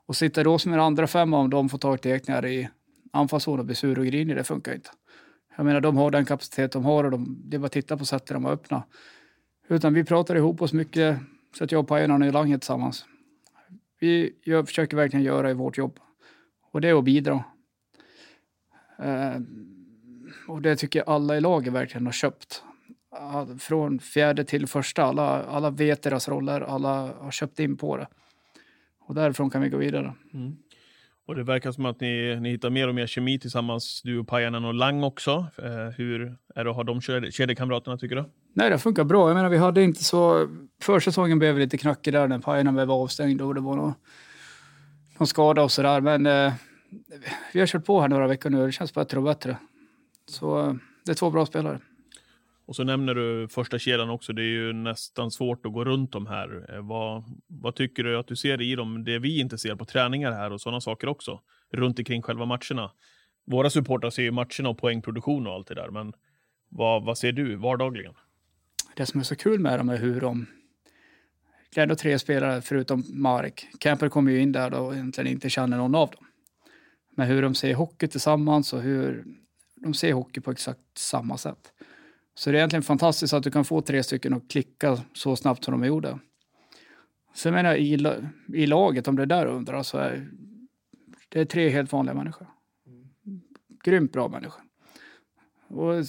och 0.07 0.16
sitter 0.16 0.45
då 0.45 0.59
som 0.59 0.73
en 0.73 0.81
andra 0.81 1.07
femma 1.07 1.38
om 1.38 1.50
de 1.50 1.69
får 1.69 1.78
ta 1.78 1.97
tekningar 1.97 2.47
i 2.47 2.69
anfallszon 3.12 3.59
och 3.59 3.64
blir 3.64 3.76
sur 3.76 3.99
och 3.99 4.07
grinig, 4.07 4.37
det 4.37 4.45
funkar 4.45 4.75
inte. 4.75 4.90
Jag 5.57 5.66
menar, 5.66 5.81
de 5.81 5.97
har 5.97 6.11
den 6.11 6.25
kapacitet 6.25 6.73
de 6.73 6.85
har 6.85 7.04
och 7.04 7.11
de, 7.11 7.43
det 7.45 7.57
är 7.57 7.59
bara 7.59 7.66
att 7.66 7.73
titta 7.73 7.97
på 7.97 8.04
sättet 8.04 8.28
de 8.28 8.45
har 8.45 8.52
öppna. 8.52 8.83
Utan 9.69 9.95
vi 9.95 10.04
pratar 10.04 10.37
ihop 10.37 10.62
oss 10.62 10.73
mycket, 10.73 11.19
så 11.59 11.64
att 11.64 11.73
jag 11.73 11.81
och 11.81 11.88
Pajarna 11.88 12.25
är 12.25 12.28
i 12.28 12.33
langet 12.33 12.61
tillsammans. 12.61 13.04
Vi 14.00 14.35
gör, 14.45 14.62
försöker 14.62 14.97
verkligen 14.97 15.25
göra 15.25 15.50
i 15.50 15.54
vårt 15.54 15.78
jobb. 15.78 15.99
Och 16.73 16.81
det 16.81 16.88
är 16.88 16.99
att 16.99 17.04
bidra. 17.04 17.45
Eh, 18.99 19.37
och 20.48 20.62
det 20.62 20.76
tycker 20.76 20.98
jag 20.98 21.08
alla 21.08 21.36
i 21.36 21.40
laget 21.40 21.72
verkligen 21.72 22.06
har 22.06 22.12
köpt. 22.12 22.62
Från 23.58 23.98
fjärde 23.98 24.44
till 24.44 24.66
första. 24.66 25.04
Alla, 25.04 25.42
alla 25.42 25.70
vet 25.70 26.02
deras 26.02 26.28
roller. 26.28 26.60
Alla 26.60 27.12
har 27.20 27.30
köpt 27.30 27.58
in 27.58 27.76
på 27.76 27.96
det. 27.96 28.06
Och 29.00 29.14
därifrån 29.14 29.50
kan 29.50 29.62
vi 29.62 29.68
gå 29.68 29.76
vidare. 29.76 30.14
Och 31.26 31.34
det 31.34 31.42
verkar 31.42 31.72
som 31.72 31.86
att 31.86 32.00
ni, 32.00 32.36
ni 32.40 32.50
hittar 32.50 32.70
mer 32.70 32.88
och 32.88 32.94
mer 32.94 33.06
kemi 33.06 33.38
tillsammans, 33.38 34.02
du 34.04 34.18
och 34.18 34.28
Pajanen 34.28 34.64
och 34.64 34.74
Lang 34.74 35.04
också. 35.04 35.46
Eh, 35.58 35.94
hur 35.96 36.36
är 36.54 36.64
det 36.64 36.70
att 36.70 36.76
ha 36.76 36.82
de 36.82 37.00
kedje- 37.00 37.30
kedjekamraterna, 37.30 37.96
tycker 37.98 38.16
du? 38.16 38.24
Nej, 38.52 38.70
det 38.70 38.78
funkar 38.78 39.04
bra. 39.04 39.28
Jag 39.28 39.34
menar, 39.34 39.48
vi 39.48 39.58
hade 39.58 39.82
inte 39.82 40.04
så... 40.04 40.48
Försäsongen 40.82 41.38
blev 41.38 41.58
lite 41.58 41.78
knackig 41.78 42.12
där 42.12 42.28
när 42.28 42.38
Pajarna 42.38 42.72
blev 42.72 42.90
avstängd 42.90 43.40
och 43.42 43.54
det 43.54 43.60
var 43.60 43.76
någon, 43.76 43.94
någon 45.18 45.26
skada 45.26 45.62
och 45.62 45.72
sådär. 45.72 46.00
Men 46.00 46.26
eh, 46.26 46.52
vi 47.52 47.60
har 47.60 47.66
kört 47.66 47.84
på 47.84 48.00
här 48.00 48.08
några 48.08 48.26
veckor 48.26 48.50
nu. 48.50 48.66
Det 48.66 48.72
känns 48.72 48.94
bättre 48.94 49.18
och 49.18 49.24
bättre. 49.24 49.56
Så 50.34 50.78
det 51.04 51.10
är 51.10 51.14
två 51.14 51.30
bra 51.30 51.46
spelare. 51.46 51.80
Och 52.66 52.76
så 52.76 52.84
nämner 52.84 53.14
du 53.14 53.48
första 53.48 53.78
kedjan 53.78 54.10
också. 54.10 54.32
Det 54.32 54.42
är 54.42 54.46
ju 54.66 54.72
nästan 54.72 55.30
svårt 55.30 55.66
att 55.66 55.72
gå 55.72 55.84
runt 55.84 56.12
de 56.12 56.26
här. 56.26 56.74
Eh, 56.74 56.86
vad, 56.86 57.24
vad 57.46 57.74
tycker 57.74 58.04
du 58.04 58.18
att 58.18 58.26
du 58.26 58.36
ser 58.36 58.62
i 58.62 58.74
dem, 58.74 59.04
det 59.04 59.18
vi 59.18 59.40
inte 59.40 59.58
ser 59.58 59.74
på 59.74 59.84
träningar 59.84 60.32
här 60.32 60.52
och 60.52 60.60
sådana 60.60 60.80
saker 60.80 61.08
också? 61.08 61.40
Runt 61.72 61.98
omkring 61.98 62.22
själva 62.22 62.44
matcherna. 62.44 62.90
Våra 63.46 63.70
supportrar 63.70 64.10
ser 64.10 64.22
ju 64.22 64.30
matcherna 64.30 64.68
och 64.68 64.78
poängproduktion 64.78 65.46
och 65.46 65.52
allt 65.52 65.66
det 65.66 65.74
där, 65.74 65.90
men 65.90 66.12
vad, 66.68 67.04
vad 67.04 67.18
ser 67.18 67.32
du 67.32 67.56
vardagligen? 67.56 68.14
Det 68.97 69.06
som 69.06 69.20
är 69.20 69.25
så 69.25 69.36
kul 69.36 69.60
med 69.60 69.80
dem 69.80 69.88
är 69.88 69.97
hur 69.97 70.20
de... 70.20 70.47
Det 71.75 71.80
är 71.80 71.82
ändå 71.82 71.94
tre 71.94 72.18
spelare 72.18 72.62
förutom 72.62 73.04
Marek. 73.08 73.66
Camper 73.80 74.08
kommer 74.08 74.32
ju 74.32 74.40
in 74.40 74.52
där 74.52 74.70
då 74.70 74.78
och 74.78 74.94
egentligen 74.94 75.32
inte 75.32 75.50
känner 75.50 75.76
någon 75.76 75.94
av 75.94 76.10
dem. 76.10 76.26
Men 77.16 77.28
hur 77.28 77.42
de 77.42 77.54
ser 77.54 77.75
hockey 77.75 78.08
tillsammans 78.08 78.73
och 78.73 78.82
hur 78.82 79.25
de 79.84 79.94
ser 79.94 80.12
hockey 80.12 80.40
på 80.40 80.50
exakt 80.50 80.99
samma 80.99 81.38
sätt. 81.38 81.73
Så 82.34 82.50
det 82.50 82.56
är 82.56 82.58
egentligen 82.58 82.82
fantastiskt 82.82 83.32
att 83.32 83.42
du 83.42 83.50
kan 83.50 83.64
få 83.64 83.80
tre 83.80 84.02
stycken 84.02 84.34
att 84.34 84.50
klicka 84.50 84.99
så 85.12 85.36
snabbt 85.36 85.64
som 85.64 85.80
de 85.80 85.86
gjorde. 85.86 86.18
Sen 87.34 87.54
menar 87.54 87.70
jag 87.70 87.80
i, 87.80 88.23
i 88.62 88.66
laget, 88.66 89.08
om 89.08 89.16
det 89.16 89.23
är 89.23 89.26
där 89.26 89.47
du 89.47 89.52
undrar, 89.52 89.82
så 89.82 89.99
är 89.99 90.30
det 91.28 91.40
är 91.40 91.44
tre 91.44 91.68
helt 91.68 91.92
vanliga 91.92 92.14
människor. 92.14 92.47
Grymt 93.84 94.12
bra 94.12 94.28
människor. 94.28 94.62
Och 95.68 96.04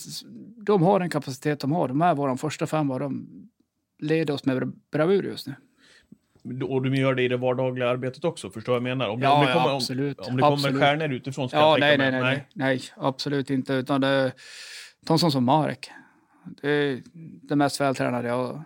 de 0.66 0.84
har 0.84 1.00
den 1.00 1.10
kapacitet 1.10 1.60
de 1.60 1.72
har. 1.72 1.88
De 1.88 2.02
är 2.02 2.16
vår 2.16 2.36
första 2.36 2.68
femma 2.68 2.94
och 2.94 3.00
de 3.00 3.28
leder 4.00 4.34
oss 4.34 4.46
med 4.46 4.74
bravur 4.92 5.24
just 5.24 5.48
nu. 5.48 5.56
Och 6.64 6.82
du 6.82 6.96
gör 6.98 7.16
det 7.16 7.24
i 7.24 7.28
det 7.28 7.38
vardagliga 7.38 7.90
arbetet 7.90 8.26
också, 8.26 8.50
förstår 8.50 8.76
jag 8.76 8.82
vad 8.82 8.90
jag 8.90 8.98
menar? 8.98 9.10
Om, 9.12 9.20
det- 9.20 9.26
Ja, 9.26 9.34
om 9.40 9.46
det 9.46 9.52
ja, 9.52 9.62
kommer, 9.64 9.76
absolut. 9.76 10.20
Om, 10.20 10.26
om 10.30 10.36
det 10.36 10.42
kommer 10.42 10.54
Absolut. 10.54 10.82
stjärnor 10.82 11.14
utifrån 11.14 11.50
ska 11.50 11.58
Ja, 11.58 11.72
jag 11.72 11.80
nej, 11.80 11.98
nej, 11.98 12.12
nej, 12.12 12.22
nej, 12.22 12.48
nej, 12.54 12.82
absolut 12.98 13.50
inte. 13.50 13.74
Utan 13.74 14.02
det 14.02 14.08
är 14.08 14.32
de 15.08 15.20
som 15.20 15.32
som 15.32 15.44
Marek. 15.44 15.90
Det 16.62 16.70
är 16.70 17.02
det 17.42 17.56
mest 17.56 17.82
vältränade 17.82 18.28
jag 18.28 18.36
har 18.36 18.64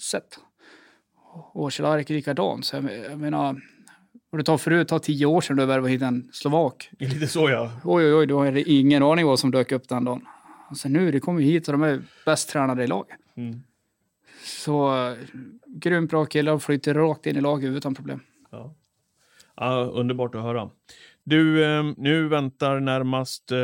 sett. 0.00 0.38
Och 1.52 1.72
Cehlarik 1.72 2.10
är 2.10 2.14
likadan. 2.14 2.62
Så 2.62 2.76
jag, 2.76 2.84
jag 3.10 3.18
menar, 3.18 3.56
och 4.32 4.38
det 4.38 4.44
tar 4.44 4.58
förut, 4.58 4.88
tar 4.88 4.98
tio 4.98 5.26
år 5.26 5.40
sedan 5.40 5.56
du 5.56 5.66
värvade 5.66 5.90
hit 5.92 6.02
en 6.02 6.28
slovak. 6.32 6.90
Lite 6.98 7.26
så 7.26 7.50
ja. 7.50 7.70
Oj, 7.84 8.04
oj, 8.04 8.14
oj, 8.14 8.26
du 8.26 8.34
har 8.34 8.68
ingen 8.68 9.02
aning 9.02 9.26
vad 9.26 9.38
som 9.38 9.50
dök 9.50 9.72
upp 9.72 9.88
den 9.88 10.04
dagen. 10.04 10.26
Alltså 10.68 10.88
nu, 10.88 11.10
det 11.10 11.20
kommer 11.20 11.42
hit 11.42 11.68
och 11.68 11.72
de 11.72 11.82
är 11.82 12.02
bäst 12.26 12.48
tränade 12.48 12.84
i 12.84 12.86
laget. 12.86 13.16
Mm. 13.36 13.62
Så 14.44 15.14
grymt 15.66 16.10
bra 16.10 16.24
killar 16.26 16.52
och 16.52 16.62
flyter 16.62 16.94
rakt 16.94 17.26
in 17.26 17.36
i 17.36 17.40
laget 17.40 17.70
utan 17.70 17.94
problem. 17.94 18.20
Ja. 18.50 18.74
ja, 19.56 19.74
underbart 19.94 20.34
att 20.34 20.42
höra. 20.42 20.70
Du, 21.24 21.64
eh, 21.64 21.82
nu 21.96 22.28
väntar 22.28 22.80
närmast 22.80 23.52
eh, 23.52 23.58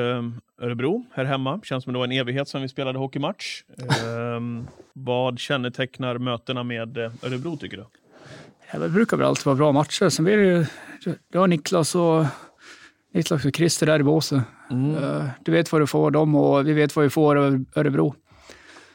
Örebro 0.63 1.07
här 1.15 1.25
hemma. 1.25 1.61
Känns 1.63 1.85
som 1.85 1.93
det 1.93 1.99
var 1.99 2.07
en 2.07 2.13
evighet 2.13 2.49
sedan 2.49 2.63
vi 2.63 2.69
spelade 2.69 2.99
hockeymatch. 2.99 3.63
Eh, 3.79 4.41
vad 4.93 5.39
kännetecknar 5.39 6.19
mötena 6.19 6.63
med 6.63 6.99
eh, 6.99 7.13
Örebro 7.23 7.57
tycker 7.57 7.77
du? 7.77 7.87
Ja, 8.73 8.79
det 8.79 8.89
brukar 8.89 9.17
väl 9.17 9.27
alltid 9.27 9.47
vara 9.47 9.57
bra 9.57 9.73
matcher. 9.73 10.09
Sen 10.09 10.25
blir 10.25 10.37
det 10.37 10.45
ju, 10.45 10.67
du 11.33 11.39
har 11.39 11.47
Niklas 11.47 11.95
och, 11.95 12.25
Niklas 13.13 13.45
och 13.45 13.57
Christer 13.57 13.87
där 13.87 14.01
i 14.01 14.03
båset. 14.03 14.43
Eh, 14.71 15.27
Du 15.45 15.53
vet 15.53 15.73
vad 15.73 15.81
du 15.81 15.87
får 15.87 16.11
dem 16.11 16.35
och 16.35 16.67
vi 16.69 16.73
vet 16.73 16.97
vad 16.97 17.03
vi 17.03 17.11
får 17.11 17.37
av 17.37 17.65
Örebro. 17.75 18.15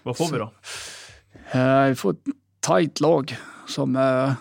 Vad 0.04 0.18
får 0.18 0.32
vi 0.32 0.38
då? 0.38 0.52
Eh, 1.52 1.86
Vi 1.90 1.96
får 1.96 2.12
ett 2.12 2.20
tajt 2.60 3.00
lag 3.00 3.38
som... 3.68 3.96
eh, 3.96 4.34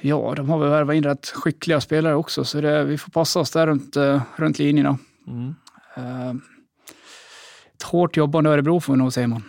Ja, 0.00 0.32
de 0.36 0.48
har 0.48 0.58
väl 0.58 0.68
värvat 0.70 0.94
in 0.96 1.02
rätt 1.02 1.26
skickliga 1.26 1.80
spelare 1.80 2.14
också, 2.14 2.44
så 2.44 2.60
det, 2.60 2.84
vi 2.84 2.98
får 2.98 3.10
passa 3.10 3.40
oss 3.40 3.50
där 3.50 3.66
runt, 3.66 3.96
eh, 3.96 4.22
runt 4.36 4.58
linjerna. 4.58 4.98
Mm. 5.26 5.54
Ett 7.76 7.82
hårt 7.82 8.16
jobbande 8.16 8.50
Örebro 8.50 8.80
får 8.80 8.92
vi 8.92 8.98
nog 8.98 9.12
säga 9.12 9.26
man. 9.28 9.42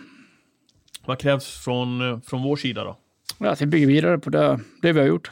Vad 1.06 1.18
krävs 1.18 1.64
från, 1.64 2.20
från 2.22 2.42
vår 2.42 2.56
sida 2.56 2.84
då? 2.84 2.98
Ja, 3.38 3.50
att 3.50 3.60
vi 3.62 3.66
bygger 3.66 3.86
vidare 3.86 4.18
på 4.18 4.30
det, 4.30 4.60
det 4.82 4.92
vi 4.92 5.00
har 5.00 5.06
gjort. 5.06 5.30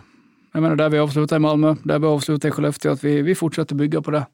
Jag 0.53 0.63
menar, 0.63 0.77
där 0.77 0.89
vi 0.89 0.99
avslutar 0.99 1.37
i 1.37 1.39
Malmö, 1.39 1.75
där 1.85 1.99
vi 1.99 2.07
avslutar 2.07 2.49
i 2.49 2.53
Skellefteå, 2.53 2.93
att 2.93 3.05
vi, 3.05 3.23
vi 3.23 3.35
fortsätter 3.35 3.75
bygga 3.75 4.03
på 4.03 4.11
det. 4.11 4.27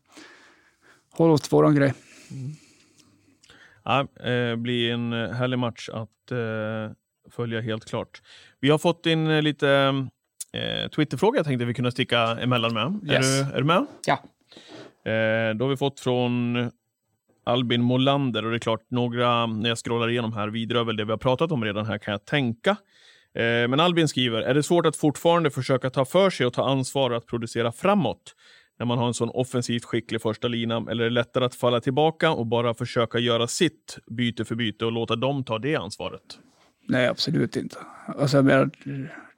Håll 1.13 1.31
oss 1.31 1.41
till 1.41 1.51
våran 1.51 1.75
grej. 1.75 1.95
Ja, 3.85 4.01
eh, 4.01 4.57
blir 4.57 4.93
en 4.93 5.13
eh, 5.13 5.31
härlig 5.31 5.59
match 5.59 5.89
att 5.89 6.31
eh, 6.31 6.95
följa 7.31 7.61
helt 7.61 7.85
klart. 7.85 8.23
Vi 8.61 8.71
har 8.71 8.79
fått 8.79 9.07
in 9.07 9.31
eh, 9.31 9.43
lite 9.43 9.69
eh, 10.53 10.89
Twitterfrågor 10.91 11.37
jag 11.37 11.47
tänkte 11.47 11.65
vi 11.65 11.75
kunde 11.75 11.93
sticka 11.93 12.19
emellan 12.19 12.75
med. 12.75 13.13
Yes. 13.13 13.41
Är, 13.41 13.45
du, 13.45 13.53
är 13.53 13.59
du 13.59 13.65
med? 13.65 13.87
Ja. 14.07 14.15
Eh, 15.11 15.55
då 15.55 15.65
har 15.65 15.69
vi 15.69 15.77
fått 15.77 16.01
från 16.01 16.57
Albin 17.45 17.83
Molander 17.83 18.45
och 18.45 18.51
det 18.51 18.57
är 18.57 18.59
klart, 18.59 18.87
några, 18.89 19.47
när 19.47 19.69
jag 19.69 19.79
scrollar 19.79 20.11
igenom 20.11 20.33
här, 20.33 20.49
vidrör 20.49 20.85
väl 20.85 20.97
det 20.97 21.05
vi 21.05 21.11
har 21.11 21.19
pratat 21.19 21.53
om 21.53 21.65
redan 21.65 21.87
här 21.87 21.99
kan 21.99 22.13
jag 22.13 22.25
tänka. 22.25 22.77
Men 23.69 23.81
Albin 23.81 24.09
skriver, 24.09 24.43
är 24.43 24.55
det 24.55 24.63
svårt 24.63 24.87
att 24.87 24.97
fortfarande 24.97 25.51
försöka 25.51 25.91
ta 25.91 26.05
för 26.05 26.31
sig 26.31 26.47
och 26.47 26.53
ta 26.53 26.71
ansvar 26.71 27.11
att 27.11 27.27
producera 27.27 27.73
framåt? 27.73 28.35
När 28.83 28.87
man 28.87 28.99
har 28.99 29.07
en 29.07 29.15
sån 29.15 29.31
offensivt 29.31 29.85
skicklig 29.85 30.23
första 30.23 30.49
lina, 30.49 30.77
eller 30.77 31.05
är 31.05 31.09
det 31.09 31.15
lättare 31.15 31.45
att 31.45 31.55
falla 31.55 31.81
tillbaka 31.81 32.31
och 32.33 32.47
bara 32.47 32.75
försöka 32.75 33.19
göra 33.19 33.47
sitt 33.47 33.99
byte 34.07 34.45
för 34.45 34.55
byte 34.55 34.85
och 34.85 34.93
låta 34.93 35.17
dem 35.17 35.45
ta 35.45 35.59
det 35.59 35.77
ansvaret? 35.77 36.39
Nej, 36.89 37.07
absolut 37.07 37.57
inte. 37.57 37.77
Alltså, 38.07 38.37
jag 38.37 38.45
menar, 38.45 38.71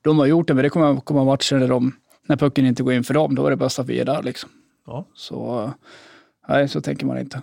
de 0.02 0.18
har 0.18 0.26
gjort 0.26 0.48
det, 0.48 0.54
men 0.54 0.62
det 0.62 0.70
kommer 0.70 1.00
komma 1.00 1.24
matcher 1.24 1.56
när, 1.56 1.68
de, 1.68 1.92
när 2.26 2.36
pucken 2.36 2.66
inte 2.66 2.82
går 2.82 2.92
in 2.92 3.04
för 3.04 3.14
dem. 3.14 3.34
Då 3.34 3.46
är 3.46 3.50
det 3.50 3.56
bäst 3.56 3.78
att 3.78 3.86
vi 3.86 4.00
är 4.00 4.04
där. 4.04 4.22
Liksom. 4.22 4.50
Ja. 4.86 5.06
Så 5.14 5.64
eh, 5.64 5.70
nej, 6.48 6.68
så 6.68 6.80
tänker 6.80 7.06
man 7.06 7.18
inte. 7.18 7.42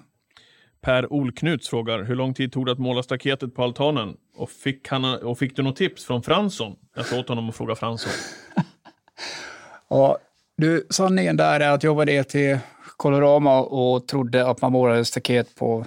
Per 0.81 1.13
Olknuts 1.13 1.69
frågar, 1.69 2.03
hur 2.03 2.15
lång 2.15 2.33
tid 2.33 2.53
tog 2.53 2.65
det 2.65 2.71
att 2.71 2.79
måla 2.79 3.03
staketet 3.03 3.55
på 3.55 3.63
altanen? 3.63 4.17
Och 4.35 4.49
fick, 4.49 4.87
han, 4.87 5.05
och 5.05 5.37
fick 5.37 5.55
du 5.55 5.61
något 5.61 5.75
tips 5.75 6.05
från 6.05 6.23
Fransson? 6.23 6.75
Jag 6.95 7.05
sa 7.05 7.19
åt 7.19 7.29
honom 7.29 7.49
att 7.49 7.55
fråga 7.55 7.75
Fransson. 7.75 8.11
Ja, 9.93 10.17
du, 10.61 10.87
sanningen 10.89 11.37
där 11.37 11.59
är 11.59 11.69
att 11.69 11.83
jag 11.83 11.95
var 11.95 12.05
det 12.05 12.23
till 12.23 12.59
Colorama 12.97 13.59
och 13.61 14.07
trodde 14.07 14.47
att 14.47 14.61
man 14.61 14.71
målade 14.71 15.05
staket 15.05 15.55
på, 15.55 15.85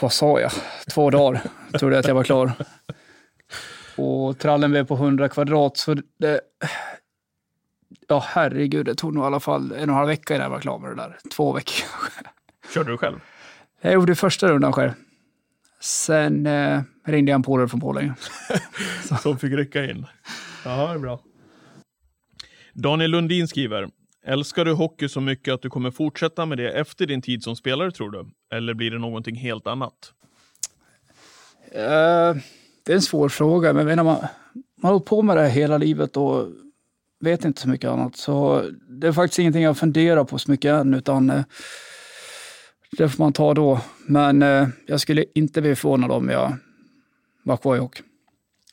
vad 0.00 0.12
sa 0.12 0.40
jag, 0.40 0.50
två 0.90 1.10
dagar. 1.10 1.40
Trodde 1.78 1.98
att 1.98 2.08
jag 2.08 2.14
var 2.14 2.24
klar. 2.24 2.52
Och 3.96 4.38
trallen 4.38 4.70
blev 4.70 4.86
på 4.86 4.94
100 4.94 5.28
kvadrat, 5.28 5.76
så 5.76 5.96
det... 6.18 6.40
Ja, 8.08 8.24
herregud, 8.26 8.86
det 8.86 8.94
tog 8.94 9.14
nog 9.14 9.24
i 9.24 9.26
alla 9.26 9.40
fall 9.40 9.72
en 9.72 9.76
och 9.76 9.82
en 9.82 9.88
halv 9.88 10.08
vecka 10.08 10.34
innan 10.34 10.44
jag 10.44 10.50
var 10.50 10.60
klar 10.60 10.78
med 10.78 10.90
det 10.90 10.96
där. 10.96 11.18
Två 11.30 11.52
veckor 11.52 11.86
Körde 12.74 12.90
du 12.90 12.96
själv? 12.98 13.20
Jag 13.80 13.92
gjorde 13.92 14.14
första 14.14 14.48
rundan 14.48 14.72
själv. 14.72 14.90
Sen 15.80 16.46
eh, 16.46 16.80
ringde 17.04 17.30
jag 17.30 17.34
en 17.34 17.42
polare 17.42 17.68
från 17.68 17.80
Borlänge. 17.80 18.14
Som 19.22 19.38
fick 19.38 19.52
rycka 19.52 19.84
in. 19.84 20.06
Ja, 20.64 20.86
det 20.86 20.94
är 20.94 20.98
bra. 20.98 21.20
Daniel 22.82 23.10
Lundin 23.10 23.48
skriver, 23.48 23.88
älskar 24.24 24.64
du 24.64 24.72
hockey 24.72 25.08
så 25.08 25.20
mycket 25.20 25.54
att 25.54 25.62
du 25.62 25.70
kommer 25.70 25.90
fortsätta 25.90 26.46
med 26.46 26.58
det 26.58 26.70
efter 26.70 27.06
din 27.06 27.22
tid 27.22 27.42
som 27.42 27.56
spelare 27.56 27.90
tror 27.90 28.10
du? 28.10 28.26
Eller 28.56 28.74
blir 28.74 28.90
det 28.90 28.98
någonting 28.98 29.36
helt 29.36 29.66
annat? 29.66 30.12
Eh, 31.72 32.36
det 32.84 32.92
är 32.92 32.94
en 32.94 33.02
svår 33.02 33.28
fråga, 33.28 33.72
men 33.72 33.86
menar, 33.86 34.04
man, 34.04 34.16
man 34.52 34.62
har 34.82 34.90
hållit 34.90 35.06
på 35.06 35.22
med 35.22 35.36
det 35.36 35.42
här 35.42 35.48
hela 35.48 35.78
livet 35.78 36.16
och 36.16 36.46
vet 37.20 37.44
inte 37.44 37.60
så 37.60 37.68
mycket 37.68 37.90
annat. 37.90 38.16
Så 38.16 38.64
det 38.88 39.08
är 39.08 39.12
faktiskt 39.12 39.38
ingenting 39.38 39.62
jag 39.62 39.78
funderar 39.78 40.24
på 40.24 40.38
så 40.38 40.50
mycket 40.50 40.72
än, 40.72 40.94
utan 40.94 41.30
eh, 41.30 41.44
det 42.90 43.08
får 43.08 43.24
man 43.24 43.32
ta 43.32 43.54
då. 43.54 43.80
Men 44.06 44.42
eh, 44.42 44.68
jag 44.86 45.00
skulle 45.00 45.24
inte 45.34 45.60
bli 45.60 45.76
förvånad 45.76 46.10
om 46.10 46.28
jag 46.28 46.56
var 47.42 47.56
kvar 47.56 47.76
i 47.76 47.78
hockey. 47.78 48.02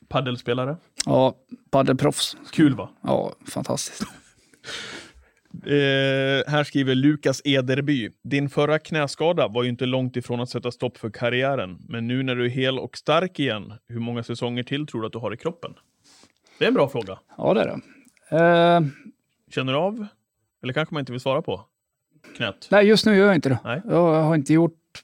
Paddelspelare? 0.08 0.78
Ja, 1.06 1.36
paddelproffs. 1.72 2.38
Kul 2.52 2.76
va? 2.76 2.90
Ja, 3.02 3.34
fantastiskt. 3.48 4.04
Eh, 5.66 6.52
här 6.52 6.64
skriver 6.64 6.96
Lukas 6.96 7.42
Ederby. 7.46 8.10
Din 8.24 8.50
förra 8.50 8.80
knäskada 8.80 9.48
var 9.48 9.64
ju 9.64 9.70
inte 9.70 9.86
långt 9.86 10.16
ifrån 10.16 10.40
att 10.40 10.50
sätta 10.50 10.72
stopp 10.72 10.98
för 10.98 11.10
karriären. 11.10 11.78
Men 11.90 12.08
nu 12.08 12.24
när 12.24 12.36
du 12.36 12.46
är 12.46 12.50
hel 12.50 12.80
och 12.80 12.98
stark 12.98 13.40
igen, 13.40 13.74
hur 13.88 14.00
många 14.00 14.24
säsonger 14.24 14.64
till 14.64 14.88
tror 14.88 15.02
du 15.02 15.08
att 15.08 15.14
du 15.14 15.20
har 15.20 15.34
i 15.34 15.38
kroppen? 15.38 15.74
Det 16.60 16.66
är 16.66 16.68
en 16.68 16.74
bra 16.74 16.90
fråga. 16.90 17.20
Ja, 17.38 17.54
det 17.54 17.62
är 17.62 17.66
det. 17.66 17.80
Eh, 18.38 18.82
Känner 19.52 19.74
du 19.74 19.80
av? 19.80 20.08
Eller 20.64 20.74
kanske 20.74 20.94
man 20.96 21.00
inte 21.00 21.12
vill 21.12 21.22
svara 21.22 21.42
på? 21.42 21.66
Knät? 22.38 22.68
nej, 22.72 22.88
just 22.88 23.06
nu 23.06 23.16
gör 23.16 23.26
jag 23.26 23.36
inte 23.36 23.50
det. 23.50 23.60
Nej. 23.64 23.82
Jag 23.86 24.24
har 24.24 24.36
inte 24.36 24.54
gjort... 24.54 25.04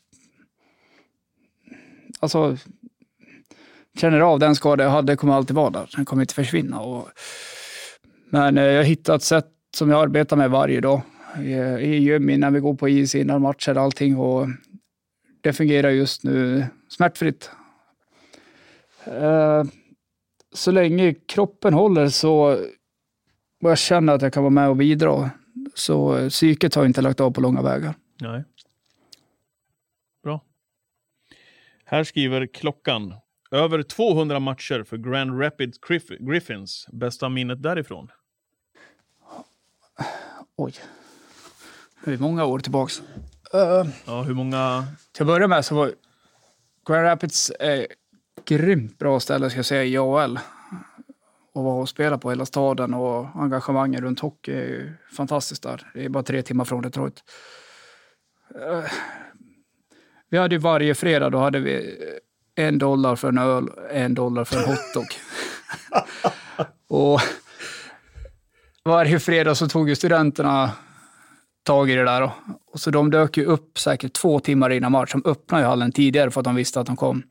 Alltså, 2.20 2.58
känner 3.98 4.20
av 4.20 4.40
den 4.40 4.56
skada 4.56 4.84
jag 4.84 4.92
hade 4.92 5.16
kommer 5.16 5.34
alltid 5.34 5.56
vara 5.56 5.70
där. 5.70 5.90
Den 5.96 6.06
kommer 6.06 6.24
inte 6.24 6.34
försvinna. 6.34 6.80
Och, 6.80 7.10
men 8.30 8.58
eh, 8.58 8.64
jag 8.64 8.78
har 8.78 8.84
hittat 8.84 9.16
ett 9.16 9.24
sätt 9.24 9.48
som 9.76 9.90
jag 9.90 10.02
arbetar 10.02 10.38
med 10.38 10.52
varje 10.52 10.82
dag. 10.82 11.02
I, 11.40 11.54
i 11.54 11.98
gym 11.98 12.30
innan 12.30 12.54
vi 12.54 12.60
går 12.60 12.76
på 12.76 12.90
is, 12.90 13.16
innan 13.16 13.42
matcher 13.42 13.78
och 13.78 13.84
allting. 13.84 14.18
Och 14.18 14.48
det 15.42 15.54
fungerar 15.54 15.90
just 15.90 16.24
nu 16.24 16.66
smärtfritt. 16.90 17.52
Eh, 19.06 19.64
så 20.54 20.72
länge 20.72 21.14
kroppen 21.14 21.74
håller 21.74 22.10
så 22.10 22.58
och 23.62 23.70
jag 23.70 23.78
känner 23.78 24.14
att 24.14 24.22
jag 24.22 24.34
kan 24.34 24.44
vara 24.44 24.52
med 24.52 24.70
och 24.70 24.76
bidra. 24.76 25.30
Så 25.74 26.30
psyket 26.30 26.76
har 26.76 26.86
inte 26.86 27.02
lagt 27.02 27.20
av 27.20 27.32
på 27.32 27.42
långa 27.42 27.62
vägar. 27.62 27.94
Nej. 28.22 28.44
Bra. 30.24 30.42
Här 31.86 32.04
skriver 32.04 32.48
klockan. 32.48 33.14
Över 33.52 33.84
200 33.84 34.40
matcher 34.40 34.84
för 34.84 34.98
Grand 34.98 35.42
Rapids 35.42 35.80
Griff- 35.80 36.18
Griffins. 36.32 36.88
Bästa 36.92 37.30
minnet 37.30 37.64
därifrån? 37.64 38.08
Oj. 40.56 40.74
Är 42.06 42.18
många 42.18 42.46
år 42.46 42.60
tillbaks. 42.60 43.02
Uh, 43.54 43.90
Ja, 44.06 44.22
hur 44.22 44.34
många? 44.34 44.86
till 45.12 45.24
att 45.24 45.28
börja 45.28 45.48
med 45.48 45.66
så 45.66 45.76
var 45.76 45.92
Grand 46.88 47.04
Rapids 47.06 47.52
är 47.60 47.88
grymt 48.46 48.98
bra 49.00 49.20
ställe 49.20 49.50
ska 49.50 49.58
jag 49.60 49.66
säga 49.66 49.84
i 49.84 49.98
AHL. 49.98 50.40
Och 51.54 51.64
vara 51.64 51.82
och 51.82 51.90
spela 51.90 52.18
på 52.18 52.30
hela 52.30 52.46
staden 52.46 52.94
och 52.94 53.28
engagemanget 53.42 54.02
runt 54.02 54.20
hockey 54.20 54.52
är 54.54 54.62
ju 54.68 54.94
fantastiskt 55.18 55.64
där. 55.64 55.92
Det 55.94 56.06
är 56.06 56.10
bara 56.10 56.24
tre 56.24 56.42
timmar 56.42 56.66
från 56.66 56.82
Detroit. 56.82 57.24
Eh, 58.56 58.84
vi 60.30 60.38
hade 60.38 60.56
ju 60.56 60.60
varje 60.60 60.96
fredag, 60.96 61.30
då 61.30 61.38
hade 61.38 61.60
vi 61.60 61.98
en 62.62 62.78
dollar 62.78 63.16
för 63.16 63.28
en 63.28 63.38
öl, 63.38 63.70
en 63.92 64.14
dollar 64.14 64.44
för 64.46 64.58
en 64.58 64.64
hotdog. 64.64 65.08
och 66.88 67.22
varje 68.84 69.20
fredag 69.20 69.56
så 69.56 69.68
tog 69.68 69.90
ju 69.90 69.96
studenterna 69.96 70.72
tag 71.64 71.90
i 71.90 71.96
det 71.96 72.04
där. 72.04 72.32
Och 72.72 72.80
så 72.80 72.92
de 72.92 73.12
dök 73.12 73.38
ju 73.38 73.46
upp 73.46 73.80
säkert 73.80 74.14
två 74.14 74.40
timmar 74.40 74.70
innan 74.70 74.92
match. 74.92 75.12
De 75.12 75.22
öppnade 75.26 75.64
ju 75.64 75.68
hallen 75.70 75.92
tidigare 75.92 76.32
för 76.32 76.42
att 76.42 76.46
de 76.46 76.56
visste 76.56 76.80
att 76.80 76.88
de 76.88 76.96
kom. 76.96 77.24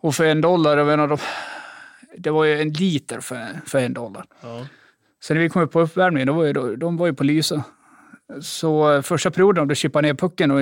Och 0.00 0.14
för 0.14 0.24
en 0.24 0.40
dollar, 0.40 0.76
jag 0.76 0.86
menar, 0.86 1.08
de, 1.08 1.18
det 2.16 2.30
var 2.30 2.44
ju 2.44 2.60
en 2.60 2.72
liter 2.72 3.20
för, 3.20 3.46
för 3.66 3.78
en 3.78 3.92
dollar. 3.92 4.24
Ja. 4.40 4.66
Sen 5.22 5.36
när 5.36 5.42
vi 5.42 5.48
kom 5.48 5.62
upp 5.62 5.72
på 5.72 5.80
uppvärmningen, 5.80 6.26
då 6.26 6.32
var 6.32 6.44
ju, 6.44 6.76
de 6.76 6.96
var 6.96 7.06
ju 7.06 7.14
på 7.14 7.24
lyse. 7.24 7.62
Så 8.42 9.02
första 9.02 9.30
perioden, 9.30 9.62
om 9.62 9.68
du 9.68 9.74
chippade 9.74 10.08
ner 10.08 10.14
pucken 10.14 10.50
och 10.50 10.60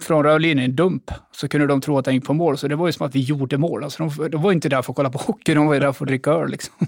från 0.00 0.24
rörlinjen, 0.24 0.58
en 0.58 0.76
dump, 0.76 1.10
så 1.32 1.48
kunde 1.48 1.66
de 1.66 1.80
tro 1.80 1.98
att 1.98 2.04
den 2.04 2.14
gick 2.14 2.24
på 2.24 2.34
mål. 2.34 2.58
Så 2.58 2.68
det 2.68 2.76
var 2.76 2.86
ju 2.86 2.92
som 2.92 3.06
att 3.06 3.14
vi 3.14 3.20
gjorde 3.20 3.58
mål. 3.58 3.84
Alltså 3.84 4.08
de, 4.08 4.30
de 4.30 4.42
var 4.42 4.52
inte 4.52 4.68
där 4.68 4.82
för 4.82 4.92
att 4.92 4.96
kolla 4.96 5.10
på 5.10 5.18
hockey, 5.18 5.54
de 5.54 5.66
var 5.66 5.74
ju 5.74 5.80
där 5.80 5.92
för 5.92 6.04
att 6.04 6.08
dricka 6.08 6.30
öl. 6.30 6.50
Liksom. 6.50 6.74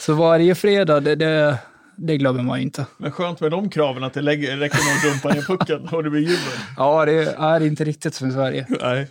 Så 0.00 0.14
varje 0.14 0.54
fredag, 0.54 1.00
det, 1.00 1.14
det, 1.14 1.58
det 1.96 2.16
glömmer 2.16 2.42
man 2.42 2.58
ju 2.58 2.64
inte. 2.64 2.86
Men 2.98 3.12
skönt 3.12 3.40
med 3.40 3.50
de 3.50 3.70
kraven 3.70 4.04
att 4.04 4.12
det 4.12 4.20
lägger, 4.20 4.56
räcker 4.56 4.78
någon 4.78 5.12
dumpa 5.12 5.28
ner 5.28 5.42
pucken 5.42 5.88
och 5.88 6.04
det 6.04 6.10
blir 6.10 6.20
jubel. 6.20 6.36
Ja, 6.76 7.04
det 7.04 7.34
är 7.38 7.62
inte 7.66 7.84
riktigt 7.84 8.14
som 8.14 8.28
i 8.28 8.32
Sverige. 8.32 8.66
Nej. 8.80 9.08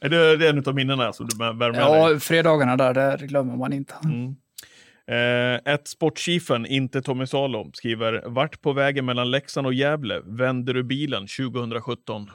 Är 0.00 0.08
det, 0.08 0.36
det 0.36 0.46
är 0.46 0.50
en 0.50 0.64
av 0.66 0.74
minnena 0.74 1.12
som 1.12 1.26
du 1.26 1.36
bär 1.36 1.52
med 1.52 1.72
dig? 1.72 1.80
Ja, 1.80 2.18
fredagarna 2.20 2.76
där, 2.76 3.18
det 3.18 3.26
glömmer 3.26 3.56
man 3.56 3.72
inte. 3.72 3.94
Mm. 4.04 4.36
Eh, 5.06 5.72
ett 5.74 5.88
sportchefen, 5.88 6.66
inte 6.66 7.02
Tommy 7.02 7.26
Salo, 7.26 7.70
skriver 7.74 8.22
vart 8.26 8.60
på 8.60 8.72
vägen 8.72 9.04
mellan 9.04 9.30
Leksand 9.30 9.66
och 9.66 9.74
Gävle 9.74 10.20
vänder 10.24 10.74
du 10.74 10.82
bilen 10.82 11.26
2017? 11.26 12.30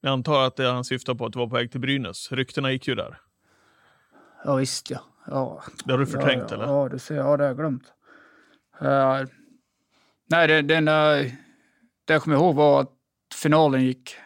Jag 0.00 0.12
antar 0.12 0.46
att 0.46 0.56
det 0.56 0.70
han 0.70 0.84
syftar 0.84 1.14
på 1.14 1.26
att 1.26 1.32
du 1.32 1.38
var 1.38 1.46
på 1.46 1.54
väg 1.54 1.70
till 1.70 1.80
Brynäs. 1.80 2.32
Ryktena 2.32 2.72
gick 2.72 2.88
ju 2.88 2.94
där. 2.94 3.20
Ja, 4.44 4.54
visst 4.54 4.90
ja. 4.90 5.00
ja. 5.26 5.62
Det 5.84 5.92
har 5.92 5.98
du 5.98 6.06
förträngt 6.06 6.50
ja, 6.50 6.56
ja, 6.56 6.62
eller? 6.62 6.74
Ja, 6.74 6.88
du 6.88 6.98
ser, 6.98 7.14
ja, 7.14 7.36
det 7.36 7.44
har 7.44 7.48
jag 7.48 7.56
glömt. 7.56 7.92
Uh, 8.82 9.28
nej, 10.26 10.48
det, 10.48 10.62
den, 10.62 10.88
uh, 10.88 11.32
det 12.04 12.12
jag 12.12 12.22
kommer 12.22 12.36
ihåg 12.36 12.54
var 12.54 12.80
att 12.80 12.92
finalen 13.34 13.84
gick 13.84 14.16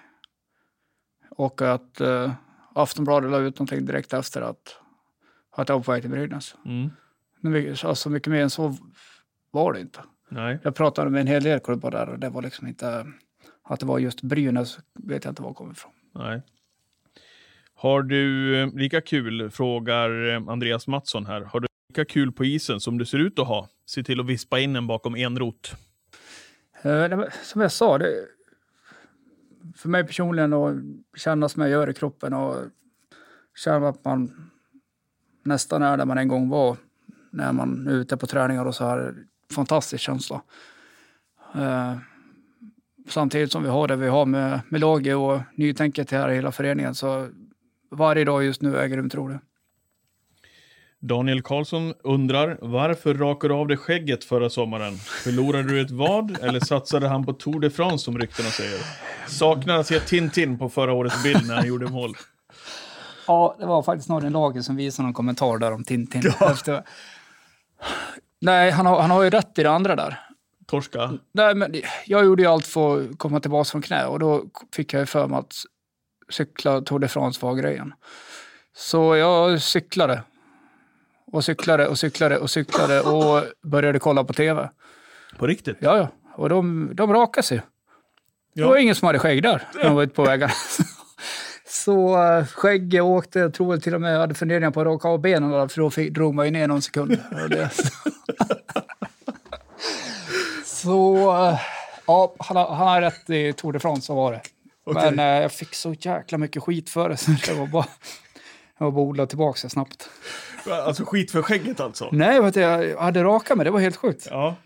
och 1.31 1.62
att 1.62 2.01
uh, 2.01 2.33
Aftonbladet 2.75 3.31
la 3.31 3.38
ut 3.38 3.59
någonting 3.59 3.87
direkt 3.87 4.12
efter 4.12 4.42
att, 4.42 4.77
att 5.57 5.69
jag 5.69 5.77
var 5.77 5.83
på 5.83 5.92
väg 5.92 6.03
till 6.03 6.11
Brynäs. 6.11 6.57
Mm. 6.64 6.90
Alltså, 7.85 8.11
mycket 8.11 8.33
mer 8.33 8.42
än 8.42 8.51
så 8.51 8.77
var 9.51 9.73
det 9.73 9.81
inte. 9.81 10.01
Nej. 10.29 10.59
Jag 10.62 10.75
pratade 10.75 11.11
med 11.11 11.21
en 11.21 11.27
hel 11.27 11.42
del 11.42 11.61
klubbar 11.61 11.90
där 11.90 12.09
och 12.09 12.19
det 12.19 12.29
var 12.29 12.42
liksom 12.42 12.66
inte... 12.66 13.07
Att 13.69 13.81
det 13.81 13.87
var 13.87 13.99
just 13.99 14.23
Brynäs 14.23 14.79
vet 14.95 15.25
jag 15.25 15.31
inte 15.33 15.42
var 15.42 15.51
det 15.51 15.55
kommer 15.55 15.73
ifrån. 15.73 15.92
Nej. 16.14 16.42
Har 17.75 18.03
du 18.03 18.57
eh, 18.61 18.75
lika 18.75 19.01
kul, 19.01 19.51
frågar 19.51 20.35
eh, 20.35 20.49
Andreas 20.49 20.87
Mattsson 20.87 21.27
här. 21.27 21.40
Har 21.40 21.61
du 21.61 21.66
lika 21.88 22.05
kul 22.05 22.33
på 22.33 22.45
isen 22.45 22.81
som 22.81 22.99
du 22.99 23.05
ser 23.05 23.19
ut 23.19 23.38
att 23.38 23.47
ha? 23.47 23.69
Se 23.87 24.03
till 24.03 24.21
att 24.21 24.27
vispa 24.27 24.59
in 24.59 24.77
en 24.77 24.87
bakom 24.87 25.14
enrot. 25.14 25.73
Eh, 26.83 26.90
nej, 26.92 27.16
men 27.16 27.27
som 27.42 27.61
jag 27.61 27.73
sa, 27.73 27.99
det, 27.99 28.27
för 29.77 29.88
mig 29.88 30.05
personligen 30.05 30.53
att 30.53 30.77
känna 31.16 31.49
som 31.49 31.62
jag 31.62 31.71
gör 31.71 31.90
i 31.90 31.95
kroppen 31.95 32.33
och 32.33 32.57
känna 33.55 33.88
att 33.88 34.05
man 34.05 34.51
nästan 35.47 35.83
är 35.83 35.97
där 35.97 36.05
man 36.05 36.19
en 36.19 36.29
gång 36.29 36.49
var 36.49 36.77
när 37.31 37.53
man 37.53 37.87
är 37.89 37.93
ute 37.93 38.17
på 38.17 38.27
träningar 38.27 38.65
och 38.65 38.75
så 38.75 38.85
här. 38.85 39.15
Fantastisk 39.55 40.03
känsla. 40.03 40.43
Eh, 41.55 41.97
samtidigt 43.09 43.53
som 43.53 43.63
vi 43.63 43.69
har 43.69 43.89
det 43.89 43.97
vi 43.97 44.09
har 44.09 44.27
med, 44.27 44.61
med 44.69 44.81
laget 44.81 45.17
och 45.17 45.41
nytänket 45.55 46.11
här 46.11 46.31
i 46.31 46.35
hela 46.35 46.53
föreningen 46.53 46.95
så 46.95 47.29
varje 47.91 48.25
dag 48.25 48.45
just 48.45 48.63
nu 48.63 48.77
är 48.77 48.87
grymt 48.87 49.15
rolig. 49.15 49.39
Daniel 51.01 51.43
Karlsson 51.43 51.95
undrar 52.05 52.59
varför 52.61 53.15
rakade 53.15 53.55
du 53.55 53.59
av 53.59 53.69
dig 53.69 53.77
skägget 53.77 54.25
förra 54.25 54.51
sommaren? 54.51 54.97
Förlorade 54.97 55.69
du 55.69 55.81
ett 55.81 55.91
vad 55.91 56.39
eller 56.43 56.61
satsade 56.61 57.09
han 57.09 57.27
på 57.27 57.33
Tour 57.33 57.61
de 57.61 57.71
France 57.71 58.05
som 58.05 58.19
ryktena 58.19 58.49
säger? 58.49 58.81
Saknar 59.29 59.79
att 59.79 59.87
se 59.87 60.01
Tintin 60.01 60.59
på 60.59 60.69
förra 60.69 60.93
årets 60.93 61.23
bild 61.23 61.47
när 61.49 61.55
han 61.55 61.67
gjorde 61.67 61.87
mål. 61.87 62.15
Ja, 63.27 63.57
det 63.59 63.67
var 63.67 63.83
faktiskt 63.83 64.09
någon 64.09 64.27
i 64.27 64.31
laget 64.31 64.65
som 64.65 64.77
visade 64.77 65.07
någon 65.07 65.15
kommentar 65.15 65.59
där 65.59 65.73
om 65.73 65.85
Tintin. 65.85 66.23
Efter... 66.41 66.83
Nej, 68.41 68.71
han 68.71 68.87
har, 68.87 69.01
han 69.01 69.11
har 69.11 69.23
ju 69.23 69.31
rätt 69.31 69.59
i 69.59 69.62
det 69.62 69.71
andra 69.71 69.97
där. 69.97 70.21
Torska. 70.67 71.12
Nej, 71.33 71.55
men 71.55 71.75
jag 72.07 72.25
gjorde 72.25 72.43
ju 72.43 72.49
allt 72.49 72.67
för 72.67 73.01
att 73.11 73.19
komma 73.19 73.41
tillbaka 73.41 73.65
från 73.71 73.83
knä 73.83 74.07
och 74.07 74.19
då 74.19 74.45
fick 74.75 74.93
jag 74.93 75.01
ju 75.01 75.07
för 75.07 75.27
mig 75.27 75.39
att 75.39 75.55
cykla 76.31 76.81
Tour 76.81 76.99
de 76.99 77.09
France 77.09 77.47
var 77.47 77.55
grejen. 77.55 77.95
Så 78.77 79.17
jag 79.17 79.62
cyklade 79.62 80.23
och 81.33 81.45
cyklade 81.45 81.89
och 81.89 81.99
cyklade 81.99 82.39
och 82.39 82.51
cyklade 82.51 83.01
och 83.01 83.43
började 83.62 83.99
kolla 83.99 84.25
på 84.25 84.33
tv. 84.33 84.71
På 85.39 85.47
riktigt? 85.47 85.77
Ja, 85.81 85.97
ja. 85.99 86.09
Och 86.35 86.49
de, 86.49 86.91
de 86.95 87.12
rakade 87.12 87.47
sig. 87.47 87.59
Det 88.55 88.61
Ja. 88.61 88.69
var 88.69 88.77
ingen 88.77 88.95
som 88.95 89.07
hade 89.07 89.19
skägg 89.19 89.43
där 89.43 89.69
när 89.75 89.85
de 89.85 89.95
var 89.95 90.03
ute 90.03 90.15
på 90.15 90.23
vägarna. 90.25 90.53
Så 91.85 92.23
uh, 92.39 92.45
skägget 92.47 93.03
åkte, 93.03 93.39
jag 93.39 93.55
tror 93.55 93.77
till 93.77 93.95
och 93.95 94.01
med 94.01 94.15
jag 94.15 94.21
hade 94.21 94.35
funderingar 94.35 94.71
på 94.71 94.81
att 94.81 94.87
raka 94.87 95.09
av 95.09 95.21
benen 95.21 95.69
för 95.69 95.81
då 95.81 95.91
fick, 95.91 96.12
drog 96.12 96.35
man 96.35 96.45
ju 96.45 96.51
ner 96.51 96.69
någon 96.69 96.83
sekund. 96.83 97.21
Så 100.65 101.17
uh, 101.17 101.61
ja, 102.07 102.35
han, 102.39 102.57
han 102.57 102.89
har 102.89 103.01
rätt 103.01 103.31
i 103.31 103.53
Tour 103.53 103.73
de 103.73 103.79
France, 103.79 104.03
så 104.03 104.15
var 104.15 104.33
det. 104.33 104.41
Okej. 104.85 105.11
Men 105.11 105.19
uh, 105.19 105.43
jag 105.43 105.53
fick 105.53 105.75
så 105.75 105.95
jäkla 106.01 106.39
mycket 106.39 106.62
skit 106.62 106.91
för 106.91 107.09
det, 107.09 107.17
så 107.17 107.31
det 107.47 107.55
var 107.55 107.67
bara, 107.67 107.87
jag 108.79 108.87
var 108.87 108.93
bara 108.93 109.05
odla 109.05 109.27
tillbaka 109.27 109.59
det 109.62 109.71
snabbt. 109.71 110.11
Alltså 110.71 111.05
skit 111.05 111.31
för 111.31 111.43
skägget 111.43 111.81
alltså? 111.81 112.09
Nej, 112.12 112.41
vet 112.41 112.55
du, 112.55 112.61
jag 112.61 113.01
hade 113.01 113.25
rakat 113.25 113.57
mig, 113.57 113.65
det 113.65 113.71
var 113.71 113.81
helt 113.81 113.97
sjukt. 113.97 114.29
Ja. 114.31 114.57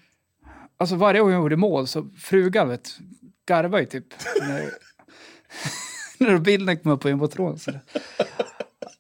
Alltså 0.77 0.97
varje 0.97 1.21
gång 1.21 1.31
jag 1.31 1.41
gjorde 1.41 1.57
mål 1.57 1.87
så 1.87 2.11
frugan 2.19 2.69
vet, 2.69 2.91
garvade 3.47 3.83
ju 3.83 3.87
typ. 3.87 4.07
När, 6.25 6.39
bilden 6.39 6.77
kom 6.77 6.93
upp 6.93 7.01
på 7.01 7.09
jumbotron. 7.09 7.59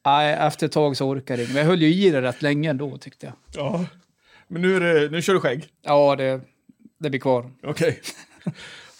Nej, 0.04 0.34
efter 0.34 0.66
ett 0.66 0.72
tag 0.72 0.96
så 0.96 1.08
orkade 1.08 1.42
jag 1.42 1.44
inte. 1.44 1.54
Men 1.54 1.62
jag 1.62 1.68
höll 1.68 1.82
ju 1.82 1.94
i 1.94 2.10
det 2.10 2.22
rätt 2.22 2.42
länge 2.42 2.70
ändå 2.70 2.98
tyckte 2.98 3.26
jag. 3.26 3.34
ja. 3.54 3.84
Men 4.48 4.62
nu, 4.62 4.76
är 4.76 4.80
det, 4.80 5.10
nu 5.10 5.22
kör 5.22 5.34
du 5.34 5.40
skägg? 5.40 5.68
Ja, 5.82 6.16
det, 6.16 6.40
det 6.98 7.10
blir 7.10 7.20
kvar. 7.20 7.50
Okej. 7.62 8.00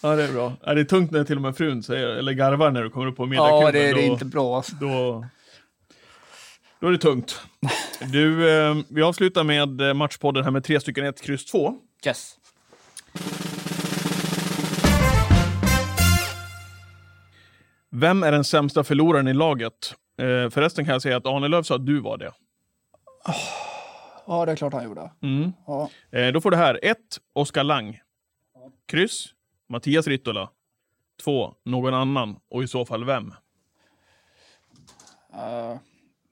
Ja, 0.01 0.15
det 0.15 0.23
är 0.23 0.33
bra. 0.33 0.53
Ja, 0.65 0.73
det 0.73 0.81
är 0.81 0.85
tungt 0.85 1.11
när 1.11 1.23
till 1.23 1.35
och 1.35 1.41
med 1.41 1.57
frun 1.57 1.83
säger, 1.83 2.07
eller 2.07 2.31
garvar 2.31 2.71
när 2.71 2.83
du 2.83 2.89
kommer 2.89 3.07
upp 3.07 3.17
på 3.17 3.25
middagskubben. 3.25 3.65
Ja, 3.65 3.71
det, 3.71 3.79
det 3.79 3.89
är 3.89 4.07
då, 4.07 4.13
inte 4.13 4.25
bra 4.25 4.55
alltså. 4.55 4.75
Då, 4.75 5.25
då 6.79 6.87
är 6.87 6.91
det 6.91 6.97
tungt. 6.97 7.41
Du, 8.11 8.49
eh, 8.49 8.77
vi 8.87 9.01
avslutar 9.01 9.43
med 9.43 9.81
eh, 9.81 9.93
matchpodden 9.93 10.43
här 10.43 10.51
med 10.51 10.63
tre 10.63 10.79
stycken 10.79 11.05
1, 11.05 11.21
kryss 11.21 11.45
2. 11.45 11.73
Yes. 12.05 12.37
Vem 17.93 18.23
är 18.23 18.31
den 18.31 18.43
sämsta 18.43 18.83
förloraren 18.83 19.27
i 19.27 19.33
laget? 19.33 19.95
Eh, 20.17 20.49
förresten 20.49 20.85
kan 20.85 20.91
jag 20.93 21.01
säga 21.01 21.17
att 21.17 21.25
Arnelöv 21.25 21.63
sa 21.63 21.75
att 21.75 21.85
du 21.85 21.99
var 21.99 22.17
det. 22.17 22.31
Ja, 24.27 24.45
det 24.45 24.51
är 24.51 24.55
klart 24.55 24.73
han 24.73 24.83
gjorde. 24.83 25.11
Mm. 25.21 25.53
Ja. 25.67 25.89
Eh, 26.11 26.27
då 26.27 26.41
får 26.41 26.51
du 26.51 26.57
här 26.57 26.79
1. 26.83 26.97
Oskar 27.33 27.63
Lang. 27.63 28.01
Kryss. 28.85 29.33
Mattias 29.69 30.07
Rittola. 30.07 30.49
2. 31.23 31.53
Någon 31.65 31.93
annan. 31.93 32.39
Och 32.49 32.63
i 32.63 32.67
så 32.67 32.85
fall 32.85 33.03
vem? 33.05 33.33
Eh, 35.33 35.77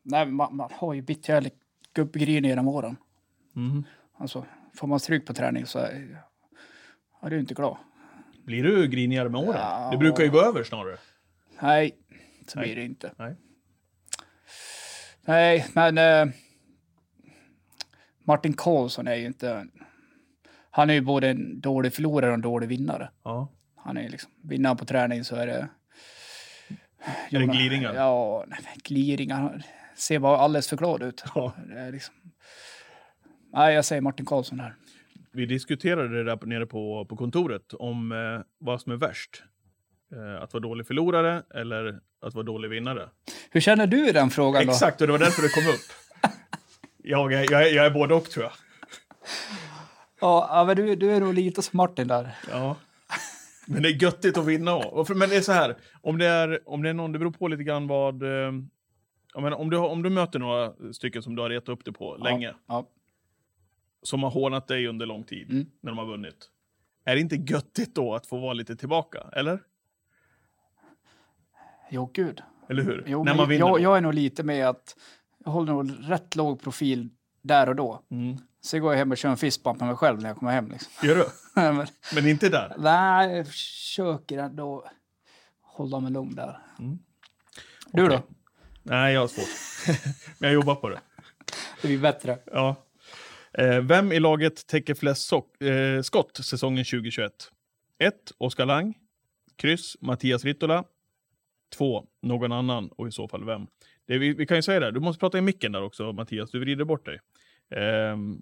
nej, 0.03 0.25
man, 0.25 0.55
man 0.55 0.69
har 0.73 0.93
ju 0.93 1.01
blivit 1.01 1.29
jävligt 1.29 1.57
gubbgrinig 1.93 2.49
genom 2.49 2.67
åren. 2.67 2.95
Mm. 3.55 3.83
Alltså, 4.17 4.45
får 4.75 4.87
man 4.87 4.99
stryk 4.99 5.25
på 5.25 5.33
träning 5.33 5.65
så 5.65 5.79
är 5.79 6.21
ja, 7.21 7.29
du 7.29 7.35
är 7.35 7.39
inte 7.39 7.53
glad. 7.53 7.77
Blir 8.45 8.63
du 8.63 8.87
grinigare 8.87 9.29
med 9.29 9.41
åren? 9.41 9.61
Ja. 9.61 9.89
Det 9.91 9.97
brukar 9.97 10.23
ju 10.23 10.29
gå 10.29 10.41
över 10.41 10.63
snarare. 10.63 10.97
Nej, 11.61 11.97
så 12.47 12.59
Nej. 12.59 12.67
blir 12.67 12.75
det 12.75 12.85
inte. 12.85 13.11
Nej. 13.17 13.35
Nej, 15.25 15.65
men 15.73 15.97
eh, 15.97 16.33
Martin 18.23 18.53
Karlsson 18.53 19.07
är 19.07 19.15
ju 19.15 19.25
inte... 19.25 19.67
Han 20.71 20.89
är 20.89 20.93
ju 20.93 21.01
både 21.01 21.29
en 21.29 21.61
dålig 21.61 21.93
förlorare 21.93 22.29
och 22.29 22.33
en 22.33 22.41
dålig 22.41 22.67
vinnare. 22.67 23.09
Ja. 23.23 23.51
Han 23.75 23.97
är 23.97 24.01
ju 24.01 24.09
liksom, 24.09 24.31
vinner 24.43 24.69
han 24.69 24.77
på 24.77 24.85
träning 24.85 25.23
så 25.23 25.35
är 25.35 25.47
det... 25.47 25.69
Är 27.29 27.39
det 27.39 27.45
gliringar? 27.45 27.93
Ja, 27.93 28.45
nej, 28.47 28.59
gliringar. 28.83 29.63
Ser 29.95 30.19
bara 30.19 30.37
alldeles 30.37 30.67
för 30.67 30.77
glad 30.77 31.03
ut. 31.03 31.23
Ja. 31.35 31.53
Liksom... 31.91 32.15
Nej, 33.53 33.75
jag 33.75 33.85
säger 33.85 34.01
Martin 34.01 34.25
Karlsson 34.25 34.59
här. 34.59 34.75
Vi 35.31 35.45
diskuterade 35.45 36.17
det 36.17 36.23
där 36.23 36.45
nere 36.45 36.65
på, 36.65 37.05
på 37.05 37.15
kontoret 37.17 37.73
om 37.73 38.11
eh, 38.11 38.45
vad 38.57 38.81
som 38.81 38.91
är 38.91 38.95
värst. 38.95 39.43
Eh, 40.11 40.41
att 40.43 40.53
vara 40.53 40.61
dålig 40.61 40.87
förlorare 40.87 41.43
eller 41.55 41.99
att 42.21 42.33
vara 42.33 42.43
dålig 42.45 42.69
vinnare. 42.69 43.09
Hur 43.51 43.61
känner 43.61 43.87
du 43.87 44.09
i 44.09 44.11
den 44.11 44.29
frågan 44.29 44.65
då? 44.65 44.71
Exakt, 44.71 45.01
och 45.01 45.07
det 45.07 45.13
var 45.13 45.19
därför 45.19 45.41
det 45.41 45.49
kom 45.49 45.63
upp. 45.67 46.33
Jag 47.03 47.33
är, 47.33 47.51
jag 47.51 47.67
är, 47.69 47.75
jag 47.75 47.85
är 47.85 47.89
både 47.91 48.13
och 48.13 48.29
tror 48.29 48.43
jag. 48.43 48.51
Ja, 50.21 50.47
ja, 50.51 50.63
men 50.65 50.75
du, 50.75 50.95
du 50.95 51.11
är 51.11 51.19
nog 51.19 51.33
lite 51.33 51.61
som 51.61 51.77
Martin 51.77 52.07
där. 52.07 52.35
Ja. 52.51 52.75
Men 53.67 53.83
det 53.83 53.89
är 53.89 54.03
göttigt 54.03 54.37
att 54.37 54.45
vinna 54.45 54.81
Men 55.15 55.29
det 55.29 55.35
är 55.35 55.41
så 55.41 55.51
här, 55.51 55.77
om 56.01 56.17
det 56.17 56.25
är, 56.25 56.59
om 56.69 56.83
det 56.83 56.89
är 56.89 56.93
någon, 56.93 57.11
det 57.11 57.19
beror 57.19 57.31
på 57.31 57.47
lite 57.47 57.63
grann 57.63 57.87
vad... 57.87 58.23
Eh, 58.23 58.53
jag 59.33 59.43
menar, 59.43 59.57
om, 59.57 59.69
du, 59.69 59.77
om 59.77 60.03
du 60.03 60.09
möter 60.09 60.39
några 60.39 60.73
stycken 60.93 61.23
som 61.23 61.35
du 61.35 61.41
har 61.41 61.49
retat 61.49 61.69
upp 61.69 61.85
dig 61.85 61.93
på 61.93 62.17
länge, 62.17 62.53
Ja. 62.67 62.87
som 64.03 64.23
har 64.23 64.29
hånat 64.29 64.67
dig 64.67 64.87
under 64.87 65.05
lång 65.05 65.23
tid, 65.23 65.51
Mm. 65.51 65.65
när 65.81 65.91
de 65.91 65.97
har 65.97 66.05
vunnit. 66.05 66.49
Är 67.05 67.15
det 67.15 67.21
inte 67.21 67.35
göttigt 67.35 67.95
då 67.95 68.15
att 68.15 68.25
få 68.25 68.37
vara 68.37 68.53
lite 68.53 68.75
tillbaka, 68.75 69.23
eller? 69.33 69.59
Jo, 71.89 72.11
gud. 72.13 72.41
Eller 72.69 72.83
hur? 72.83 73.03
Jo, 73.07 73.23
när 73.23 73.35
man 73.35 73.49
vinner 73.49 73.67
jag, 73.67 73.79
jag 73.79 73.97
är 73.97 74.01
nog 74.01 74.13
lite 74.13 74.43
med 74.43 74.67
att 74.67 74.95
jag 75.45 75.51
håller 75.51 75.73
nog 75.73 75.91
rätt 76.11 76.35
låg 76.35 76.61
profil 76.61 77.09
där 77.41 77.69
och 77.69 77.75
då. 77.75 78.03
Mm. 78.11 78.37
Så 78.61 78.79
går 78.79 78.91
jag 78.91 78.97
hem 78.97 79.11
och 79.11 79.17
kör 79.17 79.29
en 79.29 79.37
fistbump 79.37 79.79
med 79.79 79.87
mig 79.87 79.97
själv 79.97 80.21
när 80.21 80.29
jag 80.29 80.37
kommer 80.37 80.51
hem. 80.51 80.71
Liksom. 80.71 81.07
Gör 81.07 81.15
du? 81.15 81.25
men, 81.61 81.87
Men 82.15 82.27
inte 82.27 82.49
där? 82.49 82.75
nej, 82.77 83.37
jag 83.37 83.47
försöker 83.47 84.37
ändå 84.37 84.85
hålla 85.61 85.99
mig 85.99 86.11
lugn 86.11 86.35
där. 86.35 86.59
Mm. 86.79 86.99
Du 87.91 88.05
Okej. 88.05 88.17
då? 88.17 88.23
Nej, 88.83 89.13
jag 89.13 89.21
har 89.21 89.27
svårt. 89.27 89.95
Men 90.39 90.49
jag 90.49 90.53
jobbar 90.53 90.75
på 90.75 90.89
det. 90.89 90.99
Det 91.81 91.87
blir 91.87 91.97
bättre. 91.99 92.37
Ja. 92.45 92.75
Eh, 93.53 93.79
vem 93.79 94.11
i 94.11 94.19
laget 94.19 94.67
täcker 94.67 94.93
flest 94.93 95.27
sock, 95.27 95.61
eh, 95.61 96.01
skott 96.01 96.37
säsongen 96.45 96.85
2021? 96.85 97.31
1. 97.99 98.13
Oskar 98.37 98.65
Lang. 98.65 98.97
Kryss. 99.55 99.95
Mattias 100.01 100.43
Rittola. 100.43 100.83
2. 101.69 102.05
Någon 102.21 102.51
annan 102.51 102.89
och 102.97 103.07
i 103.07 103.11
så 103.11 103.27
fall 103.27 103.45
vem? 103.45 103.67
Det, 104.07 104.17
vi, 104.17 104.33
vi 104.33 104.45
kan 104.45 104.57
ju 104.57 104.61
säga 104.61 104.79
det, 104.79 104.91
du 104.91 104.99
måste 104.99 105.19
prata 105.19 105.37
i 105.37 105.41
micken 105.41 105.71
där 105.71 105.83
också 105.83 106.13
Mattias, 106.13 106.51
du 106.51 106.59
vrider 106.59 106.85
bort 106.85 107.05
dig. 107.05 107.19
Ehm, 107.75 108.41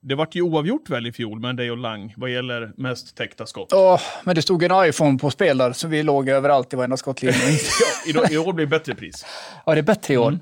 det 0.00 0.14
vart 0.14 0.34
ju 0.34 0.42
oavgjort 0.42 0.90
väl 0.90 1.06
i 1.06 1.12
fjol 1.12 1.40
med 1.40 1.56
dig 1.56 1.70
och 1.70 1.78
Lang 1.78 2.14
vad 2.16 2.30
gäller 2.30 2.72
mest 2.76 3.16
täckta 3.16 3.46
skott. 3.46 3.68
Ja, 3.70 4.00
men 4.24 4.34
det 4.34 4.42
stod 4.42 4.62
en 4.62 4.88
iPhone 4.88 5.18
på 5.18 5.30
spel 5.30 5.58
där, 5.58 5.72
så 5.72 5.88
vi 5.88 6.02
låg 6.02 6.28
överallt 6.28 6.72
i 6.72 6.76
varenda 6.76 6.96
skottlinje. 6.96 7.38
I, 8.06 8.34
I 8.34 8.38
år 8.38 8.52
blir 8.52 8.66
det 8.66 8.70
bättre 8.70 8.94
pris. 8.94 9.26
ja, 9.66 9.74
det 9.74 9.80
är 9.80 9.82
bättre 9.82 10.14
i 10.14 10.18
år. 10.18 10.28
Mm. 10.28 10.40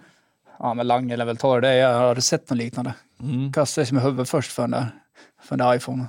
Ja, 0.59 0.75
men 0.75 0.87
Lange 0.87 1.17
lär 1.17 1.25
väl 1.25 1.37
ta 1.37 1.61
det. 1.61 1.75
Jag 1.77 1.95
har 1.99 2.15
sett 2.15 2.51
något 2.51 2.59
liknande. 2.59 2.95
Mm. 3.21 3.53
Kastade 3.53 3.87
sig 3.87 3.95
med 3.95 4.03
huvudet 4.03 4.29
först 4.29 4.53
för 4.53 4.63
den 4.63 4.71
där, 4.71 4.87
för 5.43 5.57
den 5.57 5.67
där 5.67 5.77
iPhonen. 5.77 6.07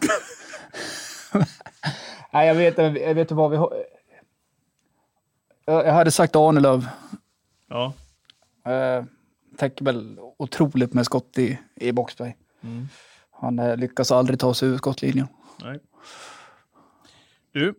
Nej, 2.34 2.48
jag 2.48 2.56
vet, 2.56 2.78
jag 2.78 2.92
vet 2.92 3.18
inte 3.18 3.34
vad 3.34 3.52
vi 3.52 3.58
har. 3.58 3.74
Jag 5.70 5.86
jag 5.88 5.94
hade 5.94 6.12
sagt 6.12 6.36
Arnelöv. 6.36 6.88
Ja. 7.70 7.94
Eh, 8.66 9.06
täcker 9.58 9.86
väl 9.86 10.20
otroligt 10.38 10.94
med 10.94 11.06
skott 11.06 11.38
i, 11.38 11.60
i 11.76 11.92
boxplay. 11.92 12.38
Mm. 12.64 12.88
Han 13.32 13.60
eh, 13.60 13.78
lyckas 13.78 14.12
aldrig 14.12 14.40
ta 14.40 14.54
sig 14.54 14.70
ur 14.70 14.78
skottlinjen. 14.78 15.28
Nej. 15.64 15.80
Du, 17.52 17.74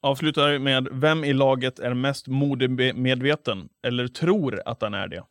avslutar 0.00 0.58
med 0.58 0.88
vem 0.90 1.24
i 1.24 1.32
laget 1.32 1.78
är 1.78 1.94
mest 1.94 2.28
modemedveten 2.28 3.68
eller 3.82 4.08
tror 4.08 4.62
att 4.66 4.82
han 4.82 4.94
är 4.94 5.08
det? 5.08 5.24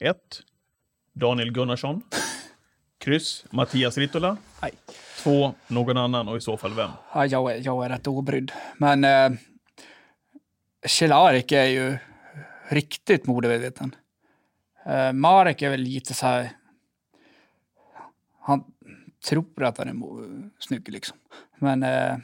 1. 0.00 0.16
Daniel 1.12 1.52
Gunnarsson. 1.52 2.02
Kryss. 2.98 3.44
Mattias 3.50 3.98
Rittola. 3.98 4.36
Nej. 4.62 4.72
2. 5.22 5.54
Någon 5.66 5.96
annan 5.96 6.28
och 6.28 6.36
i 6.36 6.40
så 6.40 6.56
fall 6.56 6.74
vem? 6.74 6.90
Ja, 7.14 7.26
jag, 7.26 7.52
är, 7.52 7.60
jag 7.64 7.84
är 7.84 7.88
rätt 7.88 8.06
obrydd. 8.06 8.52
Men 8.76 9.04
eh, 9.04 9.38
Cehlarik 10.86 11.52
är 11.52 11.64
ju 11.64 11.96
riktigt 12.68 13.26
modemedveten. 13.26 13.94
Eh, 14.86 15.12
Marek 15.12 15.62
är 15.62 15.70
väl 15.70 15.80
lite 15.80 16.14
så 16.14 16.26
här... 16.26 16.50
Han 18.40 18.64
tror 19.28 19.62
att 19.62 19.78
han 19.78 19.88
är 19.88 19.94
snygg 20.62 20.88
liksom. 20.88 21.16
Men... 21.58 21.82
Eh, 21.82 22.16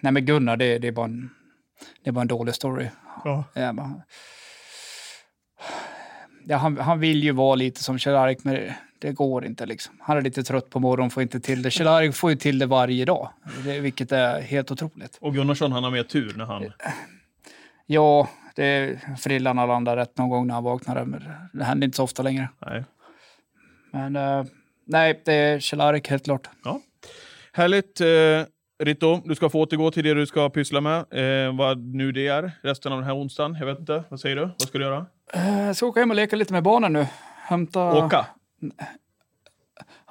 nej 0.00 0.12
men 0.12 0.24
Gunnar, 0.24 0.56
det, 0.56 0.78
det, 0.78 0.88
är 0.88 0.92
bara 0.92 1.06
en, 1.06 1.30
det 2.02 2.10
är 2.10 2.12
bara 2.12 2.20
en 2.20 2.28
dålig 2.28 2.54
story. 2.54 2.88
Ja. 3.24 3.44
Ja, 3.54 3.72
men- 3.72 4.02
ja, 6.44 6.56
han, 6.56 6.78
han 6.78 7.00
vill 7.00 7.24
ju 7.24 7.32
vara 7.32 7.54
lite 7.54 7.82
som 7.82 7.98
Cehlarik, 7.98 8.44
men 8.44 8.72
det, 8.98 9.12
går 9.12 9.44
inte. 9.44 9.66
Liksom. 9.66 9.94
Han 10.00 10.16
är 10.16 10.22
lite 10.22 10.42
trött 10.42 10.70
på 10.70 10.80
morgonen, 10.80 11.10
får 11.10 11.22
inte 11.22 11.40
till 11.40 11.62
det. 11.62 11.70
Cehlarik 11.70 12.14
får 12.14 12.30
ju 12.30 12.36
till 12.36 12.58
det 12.58 12.66
varje 12.66 13.04
dag, 13.04 13.28
det, 13.64 13.80
vilket 13.80 14.12
är 14.12 14.40
helt 14.40 14.70
otroligt. 14.70 15.18
Och 15.20 15.34
Gunnarsson, 15.34 15.72
han 15.72 15.84
har 15.84 15.90
mer 15.90 16.02
tur 16.02 16.34
när 16.36 16.44
han... 16.44 16.72
Ja, 17.86 18.28
det 18.54 18.98
har 19.18 19.66
landat 19.66 19.96
rätt 19.96 20.18
någon 20.18 20.28
gång 20.28 20.46
när 20.46 20.54
han 20.54 20.64
vaknade, 20.64 21.04
men 21.04 21.24
det 21.52 21.64
händer 21.64 21.84
inte 21.84 21.96
så 21.96 22.02
ofta 22.02 22.22
längre. 22.22 22.48
Nej. 22.66 22.84
Men 23.92 24.16
eh, 24.16 24.44
nej, 24.86 25.22
det 25.24 25.32
är 25.32 25.60
Cehlarik 25.60 26.08
helt 26.08 26.24
klart. 26.24 26.48
Ja. 26.64 26.80
Härligt. 27.52 28.00
Eh, 28.00 28.06
Ritto, 28.84 29.20
du 29.24 29.34
ska 29.34 29.48
få 29.48 29.60
återgå 29.60 29.90
till 29.90 30.04
det 30.04 30.14
du 30.14 30.26
ska 30.26 30.48
pyssla 30.50 30.80
med. 30.80 30.98
Eh, 31.46 31.56
vad 31.56 31.78
nu 31.78 32.12
det 32.12 32.26
är 32.26 32.52
resten 32.62 32.92
av 32.92 32.98
den 32.98 33.06
här 33.06 33.16
onsdagen. 33.16 33.56
Jag 33.60 33.66
vet 33.66 33.78
inte. 33.78 34.04
Vad 34.08 34.20
säger 34.20 34.36
du? 34.36 34.42
Vad 34.42 34.62
ska 34.68 34.78
du 34.78 34.84
göra? 34.84 35.06
Eh, 35.32 35.60
Jag 35.66 35.76
ska 35.76 35.86
åka 35.86 36.00
hem 36.00 36.10
och 36.10 36.16
leka 36.16 36.36
lite 36.36 36.52
med 36.52 36.62
barnen 36.62 36.92
nu. 36.92 37.06
hämta... 37.36 38.04
Åka? 38.04 38.26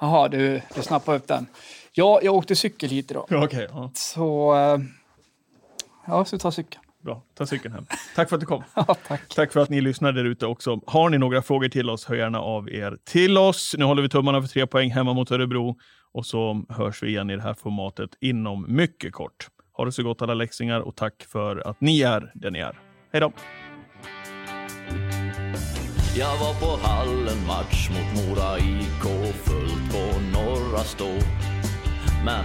Jaha, 0.00 0.28
du, 0.28 0.60
du 0.74 0.82
snappade 0.82 1.18
upp 1.18 1.28
den. 1.28 1.46
Ja, 1.92 2.20
jag 2.22 2.34
åkte 2.34 2.56
cykel 2.56 2.90
hit 2.90 3.10
idag. 3.10 3.26
Okej. 3.30 3.66
ja. 3.70 3.90
Så... 3.94 4.54
eh, 4.56 4.78
Ja, 6.08 6.16
jag 6.16 6.26
ska 6.26 6.38
ta 6.38 6.50
cykeln. 6.50 6.82
Bra, 7.06 7.22
ta 7.34 7.46
cykeln 7.46 7.74
hem. 7.74 7.86
Tack 8.14 8.28
för 8.28 8.36
att 8.36 8.40
du 8.40 8.46
kom. 8.46 8.62
Ja, 8.74 8.96
tack. 9.08 9.34
Tack 9.34 9.52
för 9.52 9.60
att 9.60 9.70
ni 9.70 9.80
lyssnar 9.80 10.12
där 10.12 10.24
ute 10.24 10.46
också. 10.46 10.80
Har 10.86 11.10
ni 11.10 11.18
några 11.18 11.42
frågor 11.42 11.68
till 11.68 11.90
oss, 11.90 12.04
hör 12.04 12.16
gärna 12.16 12.40
av 12.40 12.70
er 12.70 12.98
till 13.04 13.38
oss. 13.38 13.74
Nu 13.78 13.84
håller 13.84 14.02
vi 14.02 14.08
tummarna 14.08 14.42
för 14.42 14.48
tre 14.48 14.66
poäng 14.66 14.90
hemma 14.90 15.12
mot 15.12 15.30
Örebro 15.30 15.76
och 16.12 16.26
så 16.26 16.64
hörs 16.68 17.02
vi 17.02 17.08
igen 17.08 17.30
i 17.30 17.36
det 17.36 17.42
här 17.42 17.54
formatet 17.54 18.10
inom 18.20 18.66
mycket 18.68 19.12
kort. 19.12 19.48
Ha 19.72 19.84
det 19.84 19.92
så 19.92 20.02
gott 20.02 20.22
alla 20.22 20.34
läxingar 20.34 20.80
och 20.80 20.96
tack 20.96 21.26
för 21.28 21.68
att 21.68 21.80
ni 21.80 22.00
är 22.00 22.32
där 22.34 22.50
ni 22.50 22.58
är. 22.58 22.80
Hej 23.12 23.20
då! 23.20 23.32
Jag 26.18 26.36
var 26.38 26.60
på 26.60 26.86
hallen 26.86 27.46
match 27.46 27.90
mot 27.90 28.26
Mora 28.26 28.58
IK 28.58 29.34
fullt 29.34 29.92
på 29.92 30.20
Norra 30.32 30.78
Stå. 30.78 31.10
Men 32.24 32.44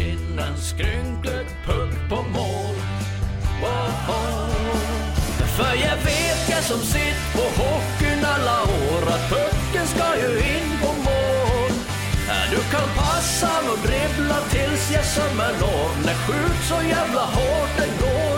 innan 0.00 0.18
in 0.28 0.38
en 0.38 0.56
skrynklig 0.56 1.46
puck 1.66 2.08
på 2.08 2.16
mål. 2.16 2.76
Woho. 3.60 4.48
För 5.56 5.74
jag 5.74 5.96
vet 5.96 6.48
jag 6.50 6.64
som 6.64 6.80
sitt 6.80 7.22
på 7.34 7.62
hockeyn 7.62 8.24
alla 8.24 8.62
år 8.62 9.02
att 9.14 9.28
pucken 9.30 9.86
ska 9.86 10.16
ju 10.16 10.38
in 10.38 10.70
på 10.82 10.86
mål. 10.86 11.72
Du 12.50 12.56
kan 12.56 12.88
passa 12.96 13.50
och 13.72 13.78
dribbla 13.78 14.40
tills 14.50 14.90
jag 14.94 15.04
sömmer 15.04 15.52
når. 15.60 16.04
När 16.06 16.14
skjut 16.14 16.64
så 16.68 16.88
jävla 16.88 17.20
hårt 17.20 17.72
det 17.76 17.90
går 18.02 18.37